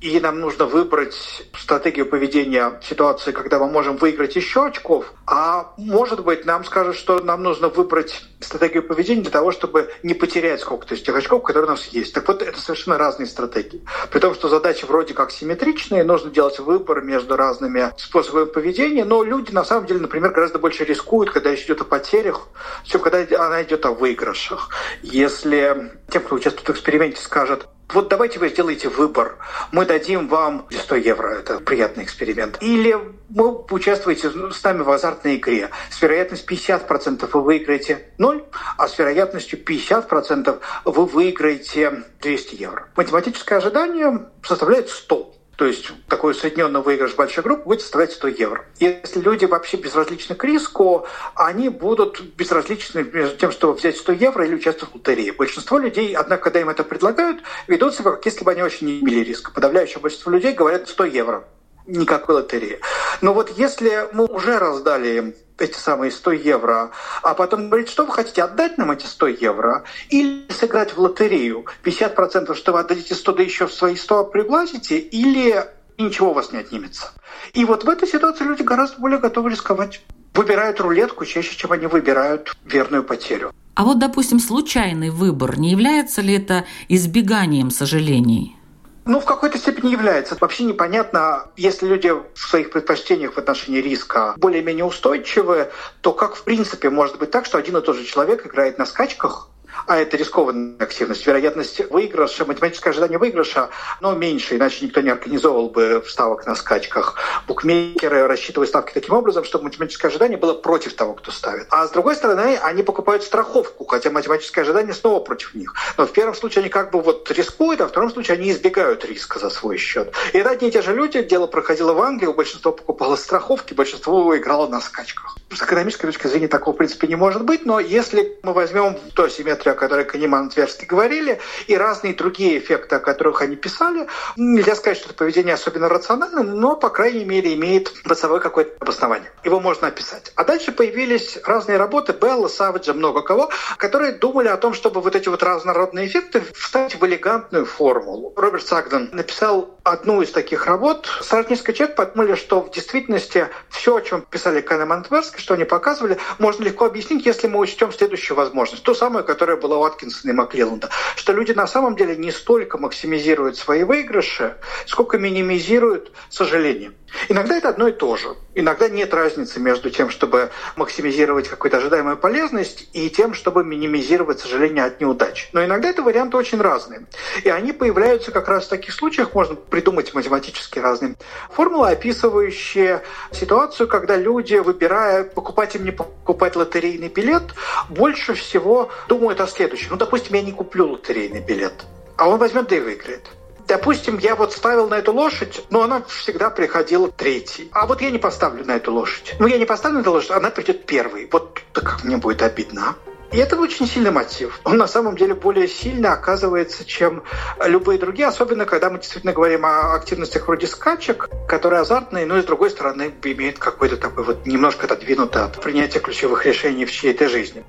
и 0.00 0.18
нам 0.18 0.40
нужно 0.40 0.64
выбрать 0.64 1.14
стратегию 1.58 2.06
поведения 2.06 2.80
в 2.80 2.84
ситуации, 2.84 3.32
когда 3.32 3.58
мы 3.58 3.68
можем 3.70 3.96
выиграть 3.96 4.34
еще 4.34 4.66
очков, 4.66 5.12
а 5.26 5.74
может 5.76 6.24
быть 6.24 6.46
нам 6.46 6.64
скажут, 6.64 6.96
что 6.96 7.20
нам 7.20 7.42
нужно 7.42 7.68
выбрать 7.68 8.22
стратегию 8.40 8.82
поведения 8.82 9.22
для 9.22 9.30
того, 9.30 9.52
чтобы 9.52 9.92
не 10.02 10.14
потерять 10.14 10.60
сколько-то 10.60 10.94
из 10.94 11.02
тех 11.02 11.14
очков, 11.14 11.42
которые 11.42 11.68
у 11.68 11.70
нас 11.72 11.86
есть. 11.88 12.14
Так 12.14 12.26
вот, 12.28 12.40
это 12.40 12.58
совершенно 12.60 12.96
разные 12.96 13.26
стратегии. 13.26 13.84
При 14.10 14.18
том, 14.20 14.34
что 14.34 14.48
задачи 14.48 14.86
вроде 14.86 15.12
как 15.12 15.30
симметричные, 15.30 16.02
нужно 16.02 16.30
делать 16.30 16.58
выбор 16.58 17.02
между 17.02 17.36
разными 17.36 17.92
способами 17.98 18.46
поведения, 18.46 19.04
но 19.04 19.22
люди 19.22 19.52
на 19.52 19.64
самом 19.64 19.86
деле, 19.86 20.00
например, 20.00 20.30
гораздо 20.30 20.58
больше 20.58 20.84
рискуют, 20.84 21.30
когда 21.30 21.50
речь 21.50 21.64
идет 21.64 21.82
о 21.82 21.84
потерях, 21.84 22.48
чем 22.84 23.02
когда 23.02 23.18
она 23.44 23.62
идет 23.62 23.84
о 23.84 23.90
выигрышах. 23.90 24.70
Если 25.02 25.92
тем, 26.10 26.22
кто 26.22 26.36
участвует 26.36 26.68
в 26.68 26.72
эксперименте, 26.72 27.20
скажет, 27.20 27.66
вот 27.92 28.08
давайте 28.08 28.38
вы 28.38 28.48
сделаете 28.48 28.88
выбор. 28.88 29.36
Мы 29.72 29.84
дадим 29.86 30.28
вам 30.28 30.66
100 30.70 30.96
евро. 30.96 31.28
Это 31.38 31.60
приятный 31.60 32.04
эксперимент. 32.04 32.58
Или 32.60 32.96
вы 33.28 33.64
участвуете 33.70 34.30
с 34.30 34.62
нами 34.62 34.82
в 34.82 34.90
азартной 34.90 35.36
игре. 35.36 35.70
С 35.90 36.00
вероятностью 36.00 36.48
50% 36.48 37.28
вы 37.32 37.42
выиграете 37.42 38.08
0, 38.18 38.44
а 38.76 38.88
с 38.88 38.98
вероятностью 38.98 39.58
50% 39.62 40.60
вы 40.84 41.06
выиграете 41.06 42.04
200 42.20 42.54
евро. 42.54 42.88
Математическое 42.96 43.56
ожидание 43.56 44.26
составляет 44.42 44.88
100. 44.88 45.39
То 45.60 45.66
есть 45.66 45.92
такой 46.08 46.30
усредненный 46.30 46.80
выигрыш 46.80 47.14
большой 47.14 47.44
группы 47.44 47.64
будет 47.64 47.82
составлять 47.82 48.12
100 48.12 48.28
евро. 48.28 48.64
Если 48.78 49.20
люди 49.20 49.44
вообще 49.44 49.76
безразличны 49.76 50.34
к 50.34 50.42
риску, 50.42 51.06
они 51.34 51.68
будут 51.68 52.18
безразличны 52.34 53.02
между 53.02 53.36
тем, 53.36 53.52
чтобы 53.52 53.74
взять 53.74 53.98
100 53.98 54.12
евро 54.12 54.46
или 54.46 54.54
участвовать 54.54 54.94
в 54.94 54.96
лотерее. 54.96 55.34
Большинство 55.34 55.76
людей, 55.76 56.14
однако, 56.14 56.44
когда 56.44 56.62
им 56.62 56.70
это 56.70 56.82
предлагают, 56.82 57.42
ведут 57.66 57.94
себя, 57.94 58.12
как 58.12 58.24
если 58.24 58.42
бы 58.42 58.52
они 58.52 58.62
очень 58.62 58.86
не 58.86 59.00
имели 59.00 59.22
риска. 59.22 59.52
Подавляющее 59.52 59.98
большинство 60.00 60.32
людей 60.32 60.54
говорят 60.54 60.88
100 60.88 61.04
евро 61.04 61.44
никакой 61.86 62.36
лотереи. 62.36 62.80
Но 63.20 63.34
вот 63.34 63.50
если 63.58 64.08
мы 64.14 64.24
уже 64.24 64.58
раздали 64.58 65.08
им 65.18 65.34
эти 65.60 65.76
самые 65.76 66.10
100 66.10 66.32
евро, 66.32 66.90
а 67.22 67.34
потом 67.34 67.68
говорит, 67.68 67.88
что 67.88 68.04
вы 68.04 68.12
хотите 68.12 68.42
отдать 68.42 68.78
нам 68.78 68.90
эти 68.90 69.06
100 69.06 69.26
евро 69.28 69.84
или 70.08 70.46
сыграть 70.50 70.96
в 70.96 71.00
лотерею 71.00 71.66
50%, 71.84 72.54
что 72.54 72.72
вы 72.72 72.80
отдадите 72.80 73.14
100, 73.14 73.32
да 73.32 73.42
еще 73.42 73.66
в 73.66 73.72
свои 73.72 73.96
100 73.96 74.24
пригласите, 74.26 74.98
или 74.98 75.64
ничего 75.98 76.30
у 76.30 76.34
вас 76.34 76.52
не 76.52 76.58
отнимется. 76.58 77.12
И 77.52 77.64
вот 77.64 77.84
в 77.84 77.88
этой 77.88 78.08
ситуации 78.08 78.44
люди 78.44 78.62
гораздо 78.62 79.00
более 79.00 79.18
готовы 79.18 79.50
рисковать. 79.50 80.02
Выбирают 80.34 80.80
рулетку 80.80 81.24
чаще, 81.24 81.56
чем 81.56 81.72
они 81.72 81.86
выбирают 81.86 82.54
верную 82.64 83.02
потерю. 83.02 83.52
А 83.74 83.84
вот, 83.84 83.98
допустим, 83.98 84.38
случайный 84.38 85.10
выбор, 85.10 85.58
не 85.58 85.70
является 85.70 86.20
ли 86.20 86.34
это 86.34 86.66
избеганием 86.88 87.70
сожалений? 87.70 88.56
Ну, 89.04 89.20
в 89.20 89.24
какой-то 89.24 89.58
степени 89.58 89.90
является. 89.90 90.36
Вообще 90.40 90.64
непонятно, 90.64 91.46
если 91.56 91.86
люди 91.86 92.08
в 92.10 92.38
своих 92.38 92.70
предпочтениях 92.70 93.34
в 93.34 93.38
отношении 93.38 93.80
риска 93.80 94.34
более-менее 94.36 94.84
устойчивы, 94.84 95.70
то 96.00 96.12
как 96.12 96.34
в 96.36 96.44
принципе 96.44 96.90
может 96.90 97.18
быть 97.18 97.30
так, 97.30 97.46
что 97.46 97.58
один 97.58 97.76
и 97.76 97.80
тот 97.80 97.96
же 97.96 98.04
человек 98.04 98.46
играет 98.46 98.78
на 98.78 98.86
скачках, 98.86 99.48
а 99.86 99.98
это 99.98 100.16
рискованная 100.16 100.76
активность. 100.78 101.26
Вероятность 101.26 101.80
выигрыша, 101.90 102.44
математическое 102.44 102.90
ожидание 102.90 103.18
выигрыша, 103.18 103.70
но 104.00 104.14
меньше, 104.14 104.56
иначе 104.56 104.84
никто 104.84 105.00
не 105.00 105.10
организовывал 105.10 105.70
бы 105.70 106.02
ставок 106.06 106.46
на 106.46 106.54
скачках. 106.54 107.16
Букмекеры 107.46 108.26
рассчитывают 108.26 108.68
ставки 108.68 108.92
таким 108.92 109.14
образом, 109.14 109.44
чтобы 109.44 109.64
математическое 109.64 110.08
ожидание 110.08 110.38
было 110.38 110.54
против 110.54 110.94
того, 110.94 111.14
кто 111.14 111.30
ставит. 111.30 111.66
А 111.70 111.86
с 111.86 111.90
другой 111.90 112.16
стороны, 112.16 112.58
они 112.62 112.82
покупают 112.82 113.22
страховку, 113.22 113.84
хотя 113.84 114.10
математическое 114.10 114.62
ожидание 114.62 114.94
снова 114.94 115.20
против 115.20 115.54
них. 115.54 115.74
Но 115.96 116.06
в 116.06 116.12
первом 116.12 116.34
случае 116.34 116.60
они 116.60 116.70
как 116.70 116.90
бы 116.90 117.00
вот 117.00 117.30
рискуют, 117.30 117.80
а 117.80 117.86
в 117.86 117.90
втором 117.90 118.10
случае 118.10 118.36
они 118.38 118.50
избегают 118.50 119.04
риска 119.04 119.38
за 119.38 119.50
свой 119.50 119.76
счет. 119.76 120.12
И 120.32 120.38
это 120.38 120.50
одни 120.50 120.68
и 120.68 120.70
те 120.70 120.82
же 120.82 120.94
люди. 120.94 121.22
Дело 121.22 121.46
проходило 121.46 121.92
в 121.92 122.00
Англии, 122.00 122.32
большинство 122.32 122.72
покупало 122.72 123.16
страховки, 123.16 123.74
большинство 123.74 124.36
играло 124.36 124.66
на 124.66 124.80
скачках. 124.80 125.36
С 125.52 125.62
экономической 125.62 126.06
точки 126.06 126.26
зрения 126.26 126.48
такого 126.48 126.74
в 126.74 126.78
принципе 126.78 127.06
не 127.08 127.16
может 127.16 127.44
быть, 127.44 127.66
но 127.66 127.80
если 127.80 128.38
мы 128.42 128.52
возьмем 128.52 128.96
то 129.14 129.28
о 129.70 129.74
которой 129.74 130.04
Канеман 130.04 130.48
и 130.48 130.50
Тверский 130.50 130.86
говорили, 130.86 131.40
и 131.66 131.76
разные 131.76 132.14
другие 132.14 132.58
эффекты, 132.58 132.96
о 132.96 133.00
которых 133.00 133.42
они 133.42 133.56
писали. 133.56 134.06
Нельзя 134.36 134.74
сказать, 134.74 134.98
что 134.98 135.08
это 135.08 135.14
поведение 135.14 135.54
особенно 135.54 135.88
рациональное, 135.88 136.44
но, 136.44 136.76
по 136.76 136.90
крайней 136.90 137.24
мере, 137.24 137.54
имеет 137.54 137.92
собой 138.14 138.40
какое-то 138.40 138.76
обоснование. 138.80 139.30
Его 139.44 139.60
можно 139.60 139.88
описать. 139.88 140.32
А 140.36 140.44
дальше 140.44 140.72
появились 140.72 141.38
разные 141.44 141.78
работы 141.78 142.12
Белла, 142.12 142.48
Саваджа, 142.48 142.92
много 142.92 143.22
кого, 143.22 143.50
которые 143.78 144.12
думали 144.12 144.48
о 144.48 144.56
том, 144.56 144.74
чтобы 144.74 145.00
вот 145.00 145.16
эти 145.16 145.28
вот 145.28 145.42
разнородные 145.42 146.06
эффекты 146.06 146.42
вставить 146.54 147.00
в 147.00 147.06
элегантную 147.06 147.64
формулу. 147.64 148.32
Роберт 148.36 148.66
Сагден 148.66 149.08
написал 149.12 149.78
одну 149.84 150.22
из 150.22 150.30
таких 150.30 150.66
работ. 150.66 151.08
Сразу 151.22 151.48
несколько 151.48 151.72
человек 151.72 151.96
подумали, 151.96 152.34
что 152.34 152.60
в 152.60 152.70
действительности 152.70 153.48
все, 153.68 153.96
о 153.96 154.00
чем 154.00 154.22
писали 154.22 154.60
Канеман 154.60 155.02
и 155.02 155.04
Тверский, 155.04 155.40
что 155.40 155.54
они 155.54 155.64
показывали, 155.64 156.18
можно 156.38 156.64
легко 156.64 156.86
объяснить, 156.86 157.26
если 157.26 157.48
мы 157.48 157.58
учтем 157.58 157.92
следующую 157.92 158.36
возможность. 158.36 158.82
Ту 158.82 158.94
самую, 158.94 159.24
которая 159.24 159.56
была 159.60 159.78
у 159.78 159.84
Аткинсона 159.84 160.30
и 160.30 160.34
Маклелланда, 160.34 160.90
что 161.16 161.32
люди 161.32 161.52
на 161.52 161.66
самом 161.66 161.96
деле 161.96 162.16
не 162.16 162.32
столько 162.32 162.78
максимизируют 162.78 163.56
свои 163.56 163.84
выигрыши, 163.84 164.56
сколько 164.86 165.18
минимизируют 165.18 166.12
сожаление. 166.28 166.92
Иногда 167.28 167.56
это 167.56 167.68
одно 167.68 167.88
и 167.88 167.92
то 167.92 168.16
же. 168.16 168.36
Иногда 168.54 168.88
нет 168.88 169.12
разницы 169.14 169.60
между 169.60 169.90
тем, 169.90 170.10
чтобы 170.10 170.50
максимизировать 170.76 171.48
какую-то 171.48 171.78
ожидаемую 171.78 172.16
полезность 172.16 172.88
и 172.92 173.10
тем, 173.10 173.34
чтобы 173.34 173.64
минимизировать 173.64 174.40
сожаление 174.40 174.84
от 174.84 175.00
неудач. 175.00 175.50
Но 175.52 175.64
иногда 175.64 175.88
это 175.88 176.02
варианты 176.02 176.36
очень 176.36 176.60
разные. 176.60 177.06
И 177.44 177.48
они 177.48 177.72
появляются 177.72 178.30
как 178.30 178.48
раз 178.48 178.66
в 178.66 178.68
таких 178.68 178.94
случаях, 178.94 179.34
можно 179.34 179.54
придумать 179.54 180.14
математически 180.14 180.78
разные 180.78 181.16
формулы, 181.50 181.90
описывающие 181.90 183.02
ситуацию, 183.32 183.88
когда 183.88 184.16
люди, 184.16 184.56
выбирая, 184.56 185.24
покупать 185.24 185.74
им 185.74 185.84
не 185.84 185.90
покупать 185.90 186.56
лотерейный 186.56 187.08
билет, 187.08 187.42
больше 187.88 188.34
всего 188.34 188.90
думают 189.08 189.40
о 189.40 189.46
следующем. 189.46 189.88
Ну, 189.90 189.96
допустим, 189.96 190.34
я 190.34 190.42
не 190.42 190.52
куплю 190.52 190.92
лотерейный 190.92 191.40
билет, 191.40 191.84
а 192.16 192.28
он 192.28 192.38
возьмет 192.38 192.68
да 192.68 192.76
и 192.76 192.80
выиграет. 192.80 193.39
Допустим, 193.70 194.18
я 194.18 194.34
вот 194.34 194.52
ставил 194.52 194.88
на 194.88 194.94
эту 194.94 195.12
лошадь, 195.12 195.64
но 195.70 195.82
она 195.84 196.02
всегда 196.02 196.50
приходила 196.50 197.08
третьей. 197.08 197.70
А 197.70 197.86
вот 197.86 198.02
я 198.02 198.10
не 198.10 198.18
поставлю 198.18 198.64
на 198.64 198.72
эту 198.72 198.92
лошадь. 198.92 199.36
Ну, 199.38 199.46
я 199.46 199.58
не 199.58 199.64
поставлю 199.64 199.98
на 199.98 200.00
эту 200.00 200.10
лошадь, 200.10 200.32
она 200.32 200.50
придет 200.50 200.86
первой. 200.86 201.28
Вот 201.30 201.60
так 201.72 202.02
мне 202.02 202.16
будет 202.16 202.42
обидно, 202.42 202.82
а? 202.88 203.10
И 203.32 203.38
это 203.38 203.56
очень 203.56 203.86
сильный 203.86 204.10
мотив. 204.10 204.58
Он 204.64 204.76
на 204.76 204.88
самом 204.88 205.16
деле 205.16 205.34
более 205.34 205.68
сильно 205.68 206.14
оказывается, 206.14 206.84
чем 206.84 207.22
любые 207.64 207.96
другие, 207.96 208.26
особенно 208.26 208.64
когда 208.64 208.90
мы 208.90 208.98
действительно 208.98 209.32
говорим 209.32 209.64
о 209.64 209.94
активностях 209.94 210.48
вроде 210.48 210.66
скачек, 210.66 211.28
которые 211.46 211.82
азартные, 211.82 212.26
но 212.26 212.38
и 212.38 212.42
с 212.42 212.46
другой 212.46 212.70
стороны 212.70 213.12
имеют 213.22 213.60
какой-то 213.60 213.96
такой 213.96 214.24
вот 214.24 214.46
немножко 214.46 214.86
отодвинутый 214.86 215.44
от 215.44 215.62
принятия 215.62 216.00
ключевых 216.00 216.44
решений 216.44 216.86
в 216.86 216.90
чьей-то 216.90 217.28
жизни. 217.28 217.64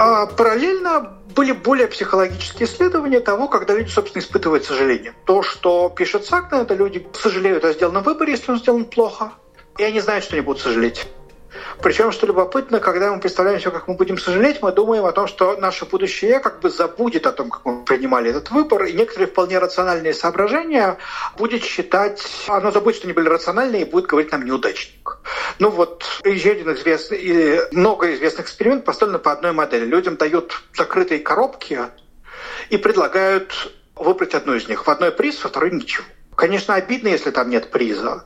А 0.00 0.26
параллельно 0.26 1.18
были 1.34 1.50
более 1.50 1.88
психологические 1.88 2.68
исследования 2.68 3.18
того, 3.18 3.48
когда 3.48 3.74
люди, 3.74 3.90
собственно, 3.90 4.22
испытывают 4.22 4.64
сожаление. 4.64 5.12
То, 5.24 5.42
что 5.42 5.88
пишет 5.88 6.24
Сакна, 6.24 6.62
это 6.62 6.74
люди 6.74 7.04
сожалеют 7.20 7.64
о 7.64 7.72
сделанном 7.72 8.04
выборе, 8.04 8.34
если 8.34 8.52
он 8.52 8.60
сделан 8.60 8.84
плохо, 8.84 9.32
и 9.76 9.82
они 9.82 9.98
знают, 9.98 10.22
что 10.22 10.36
не 10.36 10.42
будут 10.42 10.62
сожалеть. 10.62 11.04
Причем, 11.82 12.12
что 12.12 12.28
любопытно, 12.28 12.78
когда 12.78 13.12
мы 13.12 13.18
представляем 13.18 13.58
все, 13.58 13.72
как 13.72 13.88
мы 13.88 13.94
будем 13.94 14.18
сожалеть, 14.18 14.62
мы 14.62 14.70
думаем 14.70 15.04
о 15.04 15.10
том, 15.10 15.26
что 15.26 15.56
наше 15.56 15.84
будущее 15.84 16.38
как 16.38 16.60
бы 16.60 16.70
забудет 16.70 17.26
о 17.26 17.32
том, 17.32 17.50
как 17.50 17.64
мы 17.64 17.84
принимали 17.84 18.30
этот 18.30 18.52
выбор, 18.52 18.84
и 18.84 18.92
некоторые 18.92 19.26
вполне 19.26 19.58
рациональные 19.58 20.14
соображения 20.14 20.98
будет 21.36 21.64
считать, 21.64 22.22
оно 22.46 22.70
забудет, 22.70 22.98
что 22.98 23.08
они 23.08 23.14
были 23.14 23.28
рациональные, 23.28 23.82
и 23.82 23.84
будет 23.84 24.06
говорить 24.06 24.30
нам 24.30 24.44
неудачник. 24.44 24.97
Ну 25.58 25.70
вот, 25.70 26.04
еще 26.24 26.52
один 26.52 26.72
известный, 26.74 27.18
и 27.18 27.60
много 27.72 28.14
известных 28.14 28.46
экспериментов 28.46 28.86
поставлены 28.86 29.18
по 29.18 29.32
одной 29.32 29.52
модели. 29.52 29.84
Людям 29.84 30.16
дают 30.16 30.62
закрытые 30.74 31.20
коробки 31.20 31.80
и 32.70 32.76
предлагают 32.76 33.72
выбрать 33.94 34.34
одну 34.34 34.54
из 34.54 34.68
них. 34.68 34.86
В 34.86 34.90
одной 34.90 35.10
приз, 35.10 35.42
во 35.42 35.50
второй 35.50 35.72
ничего. 35.72 36.04
Конечно, 36.38 36.74
обидно, 36.74 37.08
если 37.08 37.32
там 37.32 37.50
нет 37.50 37.72
приза. 37.72 38.24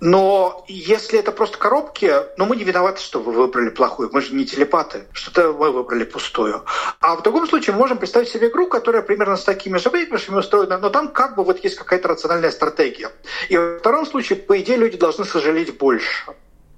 Но 0.00 0.64
если 0.66 1.20
это 1.20 1.30
просто 1.30 1.56
коробки, 1.56 2.12
ну 2.36 2.46
мы 2.46 2.56
не 2.56 2.64
виноваты, 2.64 3.00
что 3.00 3.20
вы 3.20 3.30
выбрали 3.30 3.68
плохую. 3.68 4.10
Мы 4.12 4.22
же 4.22 4.34
не 4.34 4.44
телепаты. 4.44 5.04
Что-то 5.12 5.52
мы 5.52 5.70
выбрали 5.70 6.02
пустую. 6.02 6.64
А 6.98 7.14
в 7.14 7.22
другом 7.22 7.46
случае 7.46 7.74
мы 7.74 7.78
можем 7.78 7.98
представить 7.98 8.28
себе 8.28 8.48
игру, 8.48 8.66
которая 8.66 9.02
примерно 9.02 9.36
с 9.36 9.44
такими 9.44 9.78
же 9.78 9.88
выигрышами 9.88 10.38
устроена, 10.38 10.78
но 10.78 10.90
там 10.90 11.12
как 11.12 11.36
бы 11.36 11.44
вот 11.44 11.62
есть 11.62 11.76
какая-то 11.76 12.08
рациональная 12.08 12.50
стратегия. 12.50 13.12
И 13.48 13.56
во 13.56 13.78
втором 13.78 14.04
случае, 14.04 14.40
по 14.40 14.60
идее, 14.60 14.76
люди 14.76 14.96
должны 14.96 15.24
сожалеть 15.24 15.78
больше 15.78 16.24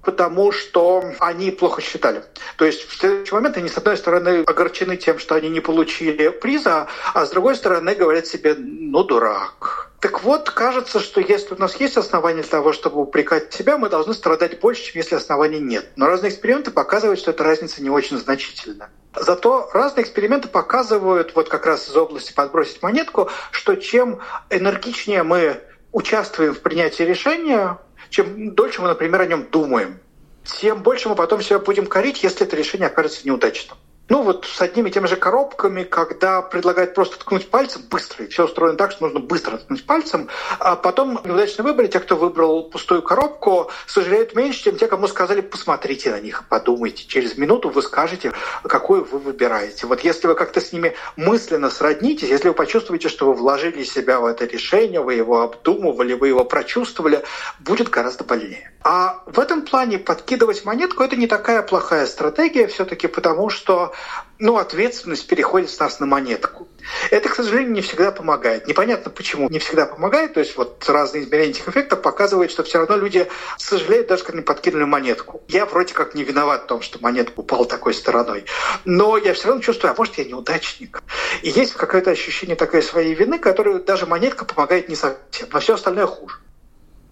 потому 0.03 0.53
что 0.53 1.03
они 1.19 1.51
плохо 1.51 1.81
считали. 1.81 2.23
То 2.55 2.63
есть 2.63 2.87
в 2.87 2.97
следующий 2.97 3.35
момент 3.35 3.57
они, 3.57 3.67
с 3.67 3.77
одной 3.77 3.97
стороны, 3.97 4.43
огорчены 4.47 4.95
тем, 4.95 5.19
что 5.19 5.35
они 5.35 5.49
не 5.49 5.59
получили 5.59 6.29
приза, 6.29 6.87
а 7.13 7.25
с 7.25 7.29
другой 7.31 7.57
стороны 7.57 7.93
говорят 7.93 8.25
себе, 8.25 8.55
ну, 8.57 9.03
дурак. 9.03 9.86
Так 9.99 10.23
вот, 10.23 10.51
кажется, 10.51 10.99
что 10.99 11.21
если 11.21 11.55
у 11.55 11.57
нас 11.57 11.75
есть 11.77 11.97
основания 11.97 12.43
для 12.43 12.51
того, 12.51 12.71
чтобы 12.71 13.01
упрекать 13.01 13.51
себя, 13.51 13.79
мы 13.79 13.89
должны 13.89 14.13
страдать 14.13 14.59
больше, 14.59 14.83
чем 14.83 15.01
если 15.01 15.15
оснований 15.15 15.59
нет. 15.59 15.89
Но 15.95 16.05
разные 16.05 16.31
эксперименты 16.31 16.69
показывают, 16.69 17.19
что 17.19 17.31
эта 17.31 17.43
разница 17.43 17.81
не 17.81 17.89
очень 17.89 18.17
значительна. 18.17 18.91
Зато 19.15 19.69
разные 19.73 20.03
эксперименты 20.03 20.49
показывают, 20.49 21.33
вот 21.33 21.49
как 21.49 21.65
раз 21.65 21.89
из 21.89 21.95
области 21.95 22.31
подбросить 22.31 22.83
монетку, 22.83 23.29
что 23.49 23.75
чем 23.75 24.19
энергичнее 24.51 25.23
мы 25.23 25.61
участвуем 25.91 26.53
в 26.53 26.59
принятии 26.59 27.01
решения, 27.01 27.79
чем 28.11 28.53
дольше 28.53 28.83
мы, 28.83 28.89
например, 28.89 29.21
о 29.21 29.25
нем 29.25 29.47
думаем, 29.49 29.99
тем 30.43 30.83
больше 30.83 31.09
мы 31.09 31.15
потом 31.15 31.41
себя 31.41 31.57
будем 31.57 31.87
корить, 31.87 32.21
если 32.21 32.45
это 32.45 32.55
решение 32.55 32.87
окажется 32.87 33.25
неудачным. 33.25 33.77
Ну 34.09 34.23
вот 34.23 34.45
с 34.45 34.61
одними 34.61 34.87
и 34.87 34.91
теми 34.91 35.07
же 35.07 35.17
коробками, 35.17 35.83
когда 35.83 36.41
предлагают 36.41 36.93
просто 36.93 37.19
ткнуть 37.19 37.49
пальцем 37.49 37.81
быстро, 37.89 38.23
и 38.23 38.29
все 38.29 38.45
устроено 38.45 38.77
так, 38.77 38.91
что 38.91 39.03
нужно 39.03 39.19
быстро 39.19 39.57
ткнуть 39.57 39.85
пальцем, 39.85 40.29
а 40.59 40.77
потом 40.77 41.19
неудачно 41.25 41.63
выбрали, 41.65 41.87
те, 41.87 41.99
кто 41.99 42.15
выбрал 42.15 42.69
пустую 42.69 43.01
коробку, 43.01 43.69
сожалеют 43.85 44.33
меньше, 44.33 44.63
чем 44.63 44.77
те, 44.77 44.87
кому 44.87 45.07
сказали, 45.07 45.41
посмотрите 45.41 46.11
на 46.11 46.21
них, 46.21 46.47
подумайте. 46.47 47.05
Через 47.05 47.37
минуту 47.37 47.69
вы 47.69 47.81
скажете, 47.81 48.31
какую 48.63 49.03
вы 49.03 49.19
выбираете. 49.19 49.87
Вот 49.87 50.01
если 50.01 50.27
вы 50.27 50.35
как-то 50.35 50.61
с 50.61 50.71
ними 50.71 50.95
мысленно 51.17 51.69
сроднитесь, 51.69 52.29
если 52.29 52.47
вы 52.47 52.53
почувствуете, 52.53 53.09
что 53.09 53.25
вы 53.25 53.33
вложили 53.33 53.83
себя 53.83 54.21
в 54.21 54.25
это 54.25 54.45
решение, 54.45 55.01
вы 55.01 55.15
его 55.15 55.41
обдумывали, 55.41 56.13
вы 56.13 56.29
его 56.29 56.45
прочувствовали, 56.45 57.23
будет 57.59 57.89
гораздо 57.89 58.23
больнее. 58.23 58.71
А 58.83 59.21
в 59.25 59.37
этом 59.37 59.63
плане 59.63 59.99
подкидывать 59.99 60.63
монетку– 60.63 61.03
это 61.03 61.17
не 61.17 61.27
такая 61.27 61.61
плохая 61.61 62.05
стратегия 62.05 62.67
все-таки, 62.67 63.07
потому 63.07 63.49
что 63.49 63.91
ну, 64.39 64.57
ответственность 64.57 65.27
переходит 65.27 65.69
с 65.69 65.79
нас 65.79 65.99
на 65.99 66.05
монетку. 66.05 66.67
Это, 67.09 67.29
к 67.29 67.35
сожалению, 67.35 67.71
не 67.71 67.81
всегда 67.81 68.11
помогает. 68.11 68.67
Непонятно, 68.67 69.09
почему 69.11 69.49
не 69.49 69.59
всегда 69.59 69.85
помогает. 69.85 70.33
То 70.35 70.39
есть 70.39 70.55
вот 70.57 70.83
разные 70.87 71.23
измерения 71.23 71.51
этих 71.51 71.67
эффектов 71.67 72.01
показывают, 72.01 72.51
что 72.51 72.63
все 72.63 72.79
равно 72.79 72.95
люди 72.97 73.27
сожалеют, 73.57 74.07
даже 74.07 74.23
когда 74.23 74.39
не 74.39 74.43
подкинули 74.43 74.83
монетку. 74.83 75.41
Я 75.47 75.65
вроде 75.65 75.93
как 75.93 76.13
не 76.13 76.23
виноват 76.23 76.63
в 76.63 76.67
том, 76.67 76.81
что 76.81 76.99
монетка 77.01 77.39
упала 77.39 77.65
такой 77.65 77.93
стороной. 77.93 78.45
Но 78.85 79.17
я 79.17 79.33
все 79.33 79.47
равно 79.47 79.61
чувствую, 79.61 79.91
а 79.91 79.95
может, 79.97 80.17
я 80.17 80.25
неудачник. 80.25 81.01
И 81.41 81.49
есть 81.49 81.73
какое-то 81.73 82.11
ощущение 82.11 82.55
такой 82.55 82.83
своей 82.83 83.15
вины, 83.15 83.39
которую 83.39 83.83
даже 83.83 84.05
монетка 84.05 84.45
помогает 84.45 84.87
не 84.87 84.95
совсем. 84.95 85.47
Но 85.51 85.59
все 85.59 85.75
остальное 85.75 86.07
хуже. 86.07 86.37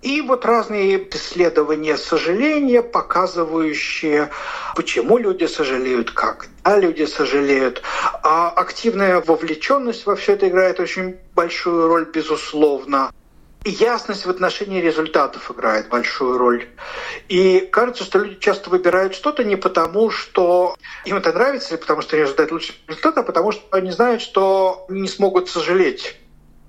И 0.06 0.22
вот 0.22 0.46
разные 0.46 1.10
исследования 1.16 1.98
сожаления, 1.98 2.84
показывающие, 2.84 4.30
почему 4.76 5.18
люди 5.18 5.46
сожалеют, 5.46 6.12
как 6.12 6.48
а 6.62 6.78
люди 6.78 7.06
сожалеют. 7.06 7.82
А 8.22 8.52
активная 8.52 9.20
вовлеченность 9.20 10.06
во 10.06 10.16
все 10.16 10.34
это 10.34 10.48
играет 10.48 10.80
очень 10.80 11.16
большую 11.34 11.88
роль, 11.88 12.06
безусловно. 12.06 13.12
И 13.64 13.72
ясность 13.72 14.28
в 14.28 14.30
отношении 14.30 14.80
результатов 14.80 15.50
играет 15.50 15.90
большую 15.90 16.38
роль. 16.38 16.68
И 17.28 17.68
кажется, 17.72 18.04
что 18.04 18.20
люди 18.20 18.40
часто 18.40 18.70
выбирают 18.70 19.16
что-то 19.16 19.44
не 19.44 19.56
потому, 19.56 20.12
что 20.12 20.76
им 21.06 21.18
это 21.18 21.34
нравится, 21.34 21.74
или 21.74 21.82
потому 21.82 22.04
что 22.04 22.16
они 22.16 22.26
ожидают 22.26 22.52
лучшего 22.52 22.78
результата, 22.88 23.22
а 23.22 23.24
потому 23.24 23.52
что 23.52 23.64
они 23.72 23.90
знают, 23.90 24.22
что 24.22 24.86
не 24.88 25.08
смогут 25.08 25.50
сожалеть 25.50 26.16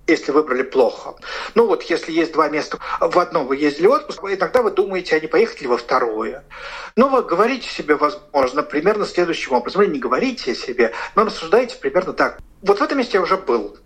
если 0.07 0.33
выбрали 0.33 0.63
плохо. 0.63 1.15
Ну 1.55 1.67
вот, 1.67 1.83
если 1.85 2.13
есть 2.13 2.33
два 2.33 2.49
места, 2.49 2.79
в 3.01 3.19
одно 3.19 3.45
вы 3.45 3.57
ездили 3.57 3.87
в 3.87 3.93
отпуск, 3.93 4.23
иногда 4.23 4.63
вы 4.63 4.71
думаете, 4.71 5.17
а 5.17 5.21
не 5.21 5.27
поехать 5.27 5.61
ли 5.61 5.67
во 5.67 5.77
второе. 5.77 6.45
Ну, 6.97 7.09
вы 7.09 7.23
говорите 7.23 7.69
себе, 7.69 7.97
возможно, 7.97 8.63
примерно 8.63 9.05
следующим 9.05 9.53
образом. 9.53 9.83
Или 9.83 9.93
не 9.93 9.99
говорите 9.99 10.55
себе, 10.55 10.93
но 11.15 11.25
рассуждаете 11.25 11.77
примерно 11.77 12.13
так. 12.13 12.39
Вот 12.63 12.79
в 12.79 12.83
этом 12.83 12.99
месте 12.99 13.19
я 13.19 13.23
уже 13.23 13.37
был. 13.37 13.77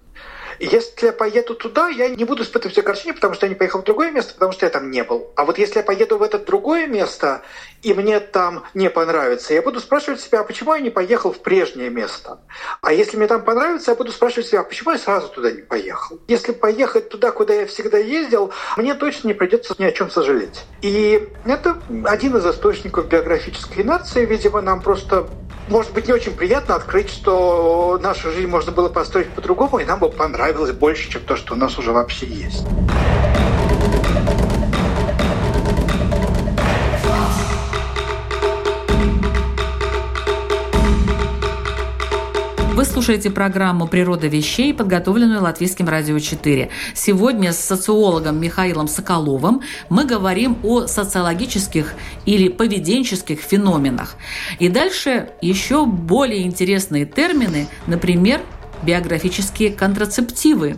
Если 0.61 1.07
я 1.07 1.13
поеду 1.13 1.55
туда, 1.55 1.89
я 1.89 2.11
не 2.11 2.25
буду 2.25 2.43
испытывать 2.43 2.77
огорчение, 2.77 3.15
потому 3.15 3.33
что 3.33 3.47
я 3.47 3.49
не 3.49 3.55
поехал 3.55 3.81
в 3.81 3.85
другое 3.85 4.11
место, 4.11 4.35
потому 4.35 4.53
что 4.53 4.67
я 4.67 4.71
там 4.71 4.91
не 4.91 5.03
был. 5.03 5.33
А 5.35 5.47
вот 5.47 5.57
если 5.57 5.79
я 5.79 5.83
поеду 5.83 6.19
в 6.19 6.23
это 6.23 6.39
другое 6.39 6.87
место, 6.87 7.41
и 7.83 7.95
мне 7.95 8.21
там 8.21 8.65
не 8.75 8.91
понравится, 8.91 9.55
я 9.55 9.63
буду 9.63 9.81
спрашивать 9.81 10.21
себя, 10.21 10.41
а 10.41 10.45
почему 10.45 10.75
я 10.75 10.81
не 10.81 10.91
поехал 10.91 11.33
в 11.33 11.39
прежнее 11.39 11.89
место? 11.89 12.41
А 12.83 12.93
если 12.93 13.17
мне 13.17 13.27
там 13.27 13.43
понравится, 13.43 13.93
я 13.93 13.97
буду 13.97 14.13
спрашивать 14.13 14.49
себя, 14.49 14.61
а 14.61 14.65
почему 14.65 14.91
я 14.91 14.99
сразу 14.99 15.29
туда 15.29 15.51
не 15.51 15.63
поехал? 15.63 16.21
Если 16.29 16.53
поехать 16.53 17.09
туда, 17.09 17.31
куда 17.31 17.55
я 17.55 17.67
всегда 17.67 17.97
ездил, 17.97 18.53
мне 18.77 18.95
точно 18.95 19.29
не 19.29 19.35
придется 19.35 19.75
ни 19.79 19.85
о 19.85 19.93
чем 19.93 20.11
сожалеть. 20.11 20.65
И 20.83 21.27
это 21.47 21.81
один 22.05 22.37
из 22.37 22.47
источников 22.47 23.09
биографической 23.09 23.83
нации. 23.83 24.27
Видимо, 24.27 24.61
нам 24.61 24.83
просто 24.83 25.27
может 25.71 25.93
быть, 25.93 26.09
не 26.09 26.13
очень 26.13 26.35
приятно 26.35 26.75
открыть, 26.75 27.09
что 27.09 27.99
нашу 28.03 28.33
жизнь 28.33 28.49
можно 28.49 28.73
было 28.73 28.89
построить 28.89 29.31
по-другому, 29.31 29.79
и 29.79 29.85
нам 29.85 30.01
бы 30.01 30.11
понравилось 30.11 30.50
больше, 30.73 31.11
чем 31.11 31.23
то, 31.23 31.37
что 31.37 31.55
у 31.55 31.57
нас 31.57 31.79
уже 31.79 31.93
вообще 31.93 32.27
есть. 32.27 32.67
Вы 42.81 42.87
слушаете 42.87 43.31
программу 43.31 43.87
«Природа 43.87 44.27
вещей», 44.27 44.73
подготовленную 44.73 45.43
Латвийским 45.43 45.87
радио 45.87 46.19
4. 46.19 46.71
Сегодня 46.95 47.53
с 47.53 47.59
социологом 47.59 48.41
Михаилом 48.41 48.89
Соколовым 48.89 49.61
мы 49.91 50.07
говорим 50.07 50.57
о 50.63 50.87
социологических 50.87 51.93
или 52.25 52.49
поведенческих 52.49 53.41
феноменах. 53.41 54.17
И 54.61 54.71
дальше 54.71 55.29
еще 55.43 55.85
более 55.85 56.45
интересные 56.45 57.05
термины, 57.05 57.69
например, 57.87 58.41
биографические 58.83 59.71
контрацептивы. 59.71 60.77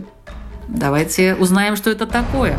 Давайте 0.67 1.35
узнаем, 1.35 1.75
что 1.75 1.89
это 1.89 2.05
такое. 2.05 2.57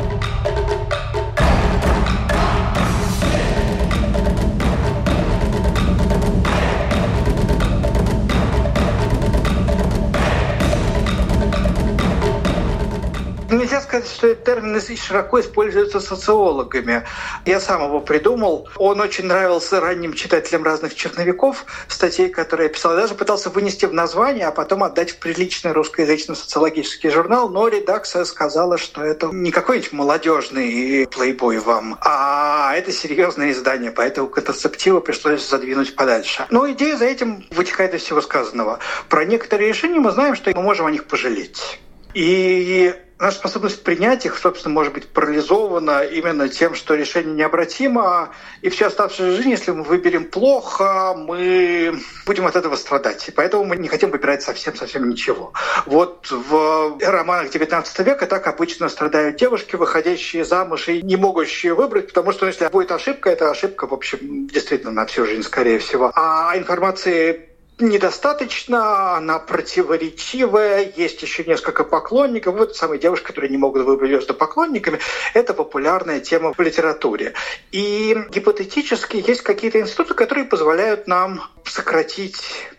Нельзя 13.64 13.80
сказать, 13.80 14.06
что 14.06 14.26
этот 14.26 14.44
термин 14.44 14.78
широко 14.78 15.40
используется 15.40 15.98
социологами. 15.98 17.06
Я 17.46 17.60
сам 17.60 17.82
его 17.82 18.02
придумал. 18.02 18.68
Он 18.76 19.00
очень 19.00 19.24
нравился 19.24 19.80
ранним 19.80 20.12
читателям 20.12 20.64
разных 20.64 20.94
черновиков, 20.94 21.64
статей, 21.88 22.28
которые 22.28 22.66
я 22.66 22.74
писал. 22.74 22.92
Я 22.92 23.00
даже 23.00 23.14
пытался 23.14 23.48
вынести 23.48 23.86
в 23.86 23.94
название, 23.94 24.48
а 24.48 24.52
потом 24.52 24.82
отдать 24.82 25.12
в 25.12 25.16
приличный 25.16 25.72
русскоязычный 25.72 26.36
социологический 26.36 27.08
журнал, 27.08 27.48
но 27.48 27.66
редакция 27.68 28.26
сказала, 28.26 28.76
что 28.76 29.02
это 29.02 29.28
не 29.28 29.50
какой-нибудь 29.50 29.92
молодежный 29.94 31.06
плейбой 31.06 31.56
вам, 31.56 31.96
а 32.02 32.74
это 32.76 32.92
серьезное 32.92 33.52
издание, 33.52 33.92
поэтому 33.92 34.28
контрацептивы 34.28 35.00
пришлось 35.00 35.48
задвинуть 35.48 35.96
подальше. 35.96 36.44
Но 36.50 36.70
идея 36.72 36.98
за 36.98 37.06
этим 37.06 37.46
вытекает 37.50 37.94
из 37.94 38.02
всего 38.02 38.20
сказанного. 38.20 38.80
Про 39.08 39.24
некоторые 39.24 39.70
решения 39.70 40.00
мы 40.00 40.10
знаем, 40.10 40.36
что 40.36 40.50
мы 40.54 40.60
можем 40.60 40.84
о 40.84 40.90
них 40.90 41.06
пожалеть. 41.06 41.80
И 42.12 42.94
наша 43.24 43.38
способность 43.38 43.82
принять 43.82 44.26
их, 44.26 44.36
собственно, 44.36 44.74
может 44.74 44.92
быть 44.92 45.08
парализована 45.08 46.04
именно 46.04 46.48
тем, 46.50 46.74
что 46.74 46.94
решение 46.94 47.34
необратимо, 47.34 48.34
и 48.60 48.68
всю 48.68 48.84
оставшуюся 48.84 49.36
жизнь, 49.36 49.50
если 49.50 49.70
мы 49.70 49.82
выберем 49.82 50.26
плохо, 50.26 51.14
мы 51.16 51.98
будем 52.26 52.46
от 52.46 52.54
этого 52.54 52.76
страдать. 52.76 53.26
И 53.26 53.32
поэтому 53.32 53.64
мы 53.64 53.76
не 53.76 53.88
хотим 53.88 54.10
выбирать 54.10 54.42
совсем-совсем 54.42 55.08
ничего. 55.08 55.54
Вот 55.86 56.30
в 56.30 56.98
романах 57.00 57.50
XIX 57.50 58.04
века 58.04 58.26
так 58.26 58.46
обычно 58.46 58.90
страдают 58.90 59.36
девушки, 59.36 59.76
выходящие 59.76 60.44
замуж 60.44 60.88
и 60.88 61.00
не 61.00 61.16
могущие 61.16 61.72
выбрать, 61.72 62.08
потому 62.08 62.32
что 62.32 62.46
если 62.46 62.66
будет 62.68 62.92
ошибка, 62.92 63.30
это 63.30 63.50
ошибка, 63.50 63.86
в 63.86 63.94
общем, 63.94 64.48
действительно 64.48 64.92
на 64.92 65.06
всю 65.06 65.24
жизнь, 65.24 65.42
скорее 65.42 65.78
всего. 65.78 66.12
А 66.14 66.52
информации 66.58 67.53
недостаточно, 67.78 69.16
она 69.16 69.38
противоречивая, 69.38 70.92
есть 70.96 71.22
еще 71.22 71.44
несколько 71.44 71.84
поклонников. 71.84 72.54
Вот 72.54 72.76
самые 72.76 72.98
девушки, 72.98 73.26
которые 73.26 73.50
не 73.50 73.56
могут 73.56 73.84
выбрать 73.84 74.10
между 74.10 74.34
поклонниками, 74.34 75.00
это 75.34 75.54
популярная 75.54 76.20
тема 76.20 76.52
в 76.52 76.60
литературе. 76.60 77.34
И 77.72 78.16
гипотетически 78.30 79.22
есть 79.26 79.42
какие-то 79.42 79.80
институты, 79.80 80.14
которые 80.14 80.44
позволяют 80.44 81.06
нам 81.08 81.42
сократить 81.64 82.36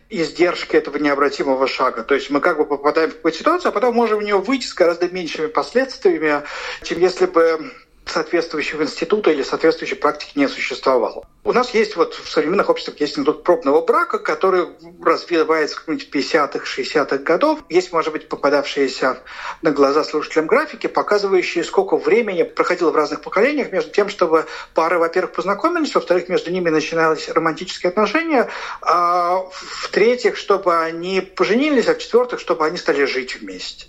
издержки 0.09 0.75
этого 0.75 0.97
необратимого 0.97 1.67
шага. 1.67 2.03
То 2.03 2.15
есть 2.15 2.29
мы 2.29 2.39
как 2.39 2.57
бы 2.57 2.65
попадаем 2.65 3.09
в 3.09 3.15
какую-то 3.15 3.37
ситуацию, 3.37 3.69
а 3.69 3.71
потом 3.71 3.95
можем 3.95 4.19
в 4.19 4.23
нее 4.23 4.37
выйти 4.37 4.65
с 4.65 4.73
гораздо 4.73 5.09
меньшими 5.09 5.47
последствиями, 5.47 6.43
чем 6.83 6.99
если 6.99 7.25
бы 7.25 7.71
соответствующего 8.05 8.83
института 8.83 9.31
или 9.31 9.43
соответствующей 9.43 9.95
практики 9.95 10.37
не 10.37 10.47
существовало. 10.47 11.25
У 11.43 11.53
нас 11.53 11.73
есть 11.73 11.95
вот 11.95 12.15
в 12.15 12.29
современных 12.29 12.69
обществах 12.69 12.99
есть 12.99 13.17
институт 13.17 13.43
пробного 13.43 13.81
брака, 13.81 14.17
который 14.17 14.67
развивается 15.03 15.77
в 15.77 15.87
50-х, 15.87 16.65
60-х 16.65 17.17
годов. 17.19 17.59
Есть, 17.69 17.91
может 17.91 18.11
быть, 18.13 18.27
попадавшиеся 18.29 19.19
на 19.61 19.71
глаза 19.71 20.03
слушателям 20.03 20.47
графики, 20.47 20.87
показывающие, 20.87 21.63
сколько 21.63 21.97
времени 21.97 22.43
проходило 22.43 22.91
в 22.91 22.95
разных 22.95 23.21
поколениях 23.21 23.71
между 23.71 23.91
тем, 23.91 24.09
чтобы 24.09 24.45
пары, 24.73 24.97
во-первых, 24.97 25.33
познакомились, 25.33 25.93
во-вторых, 25.93 26.29
между 26.29 26.51
ними 26.51 26.69
начинались 26.69 27.29
романтические 27.29 27.89
отношения, 27.89 28.49
а 28.81 29.45
в-третьих, 29.51 30.37
чтобы 30.37 30.75
они 30.77 31.21
поженились, 31.21 31.87
а 31.87 31.93
в-четвертых, 31.93 32.39
чтобы 32.39 32.65
они 32.65 32.77
стали 32.77 33.05
жить 33.05 33.35
вместе. 33.35 33.85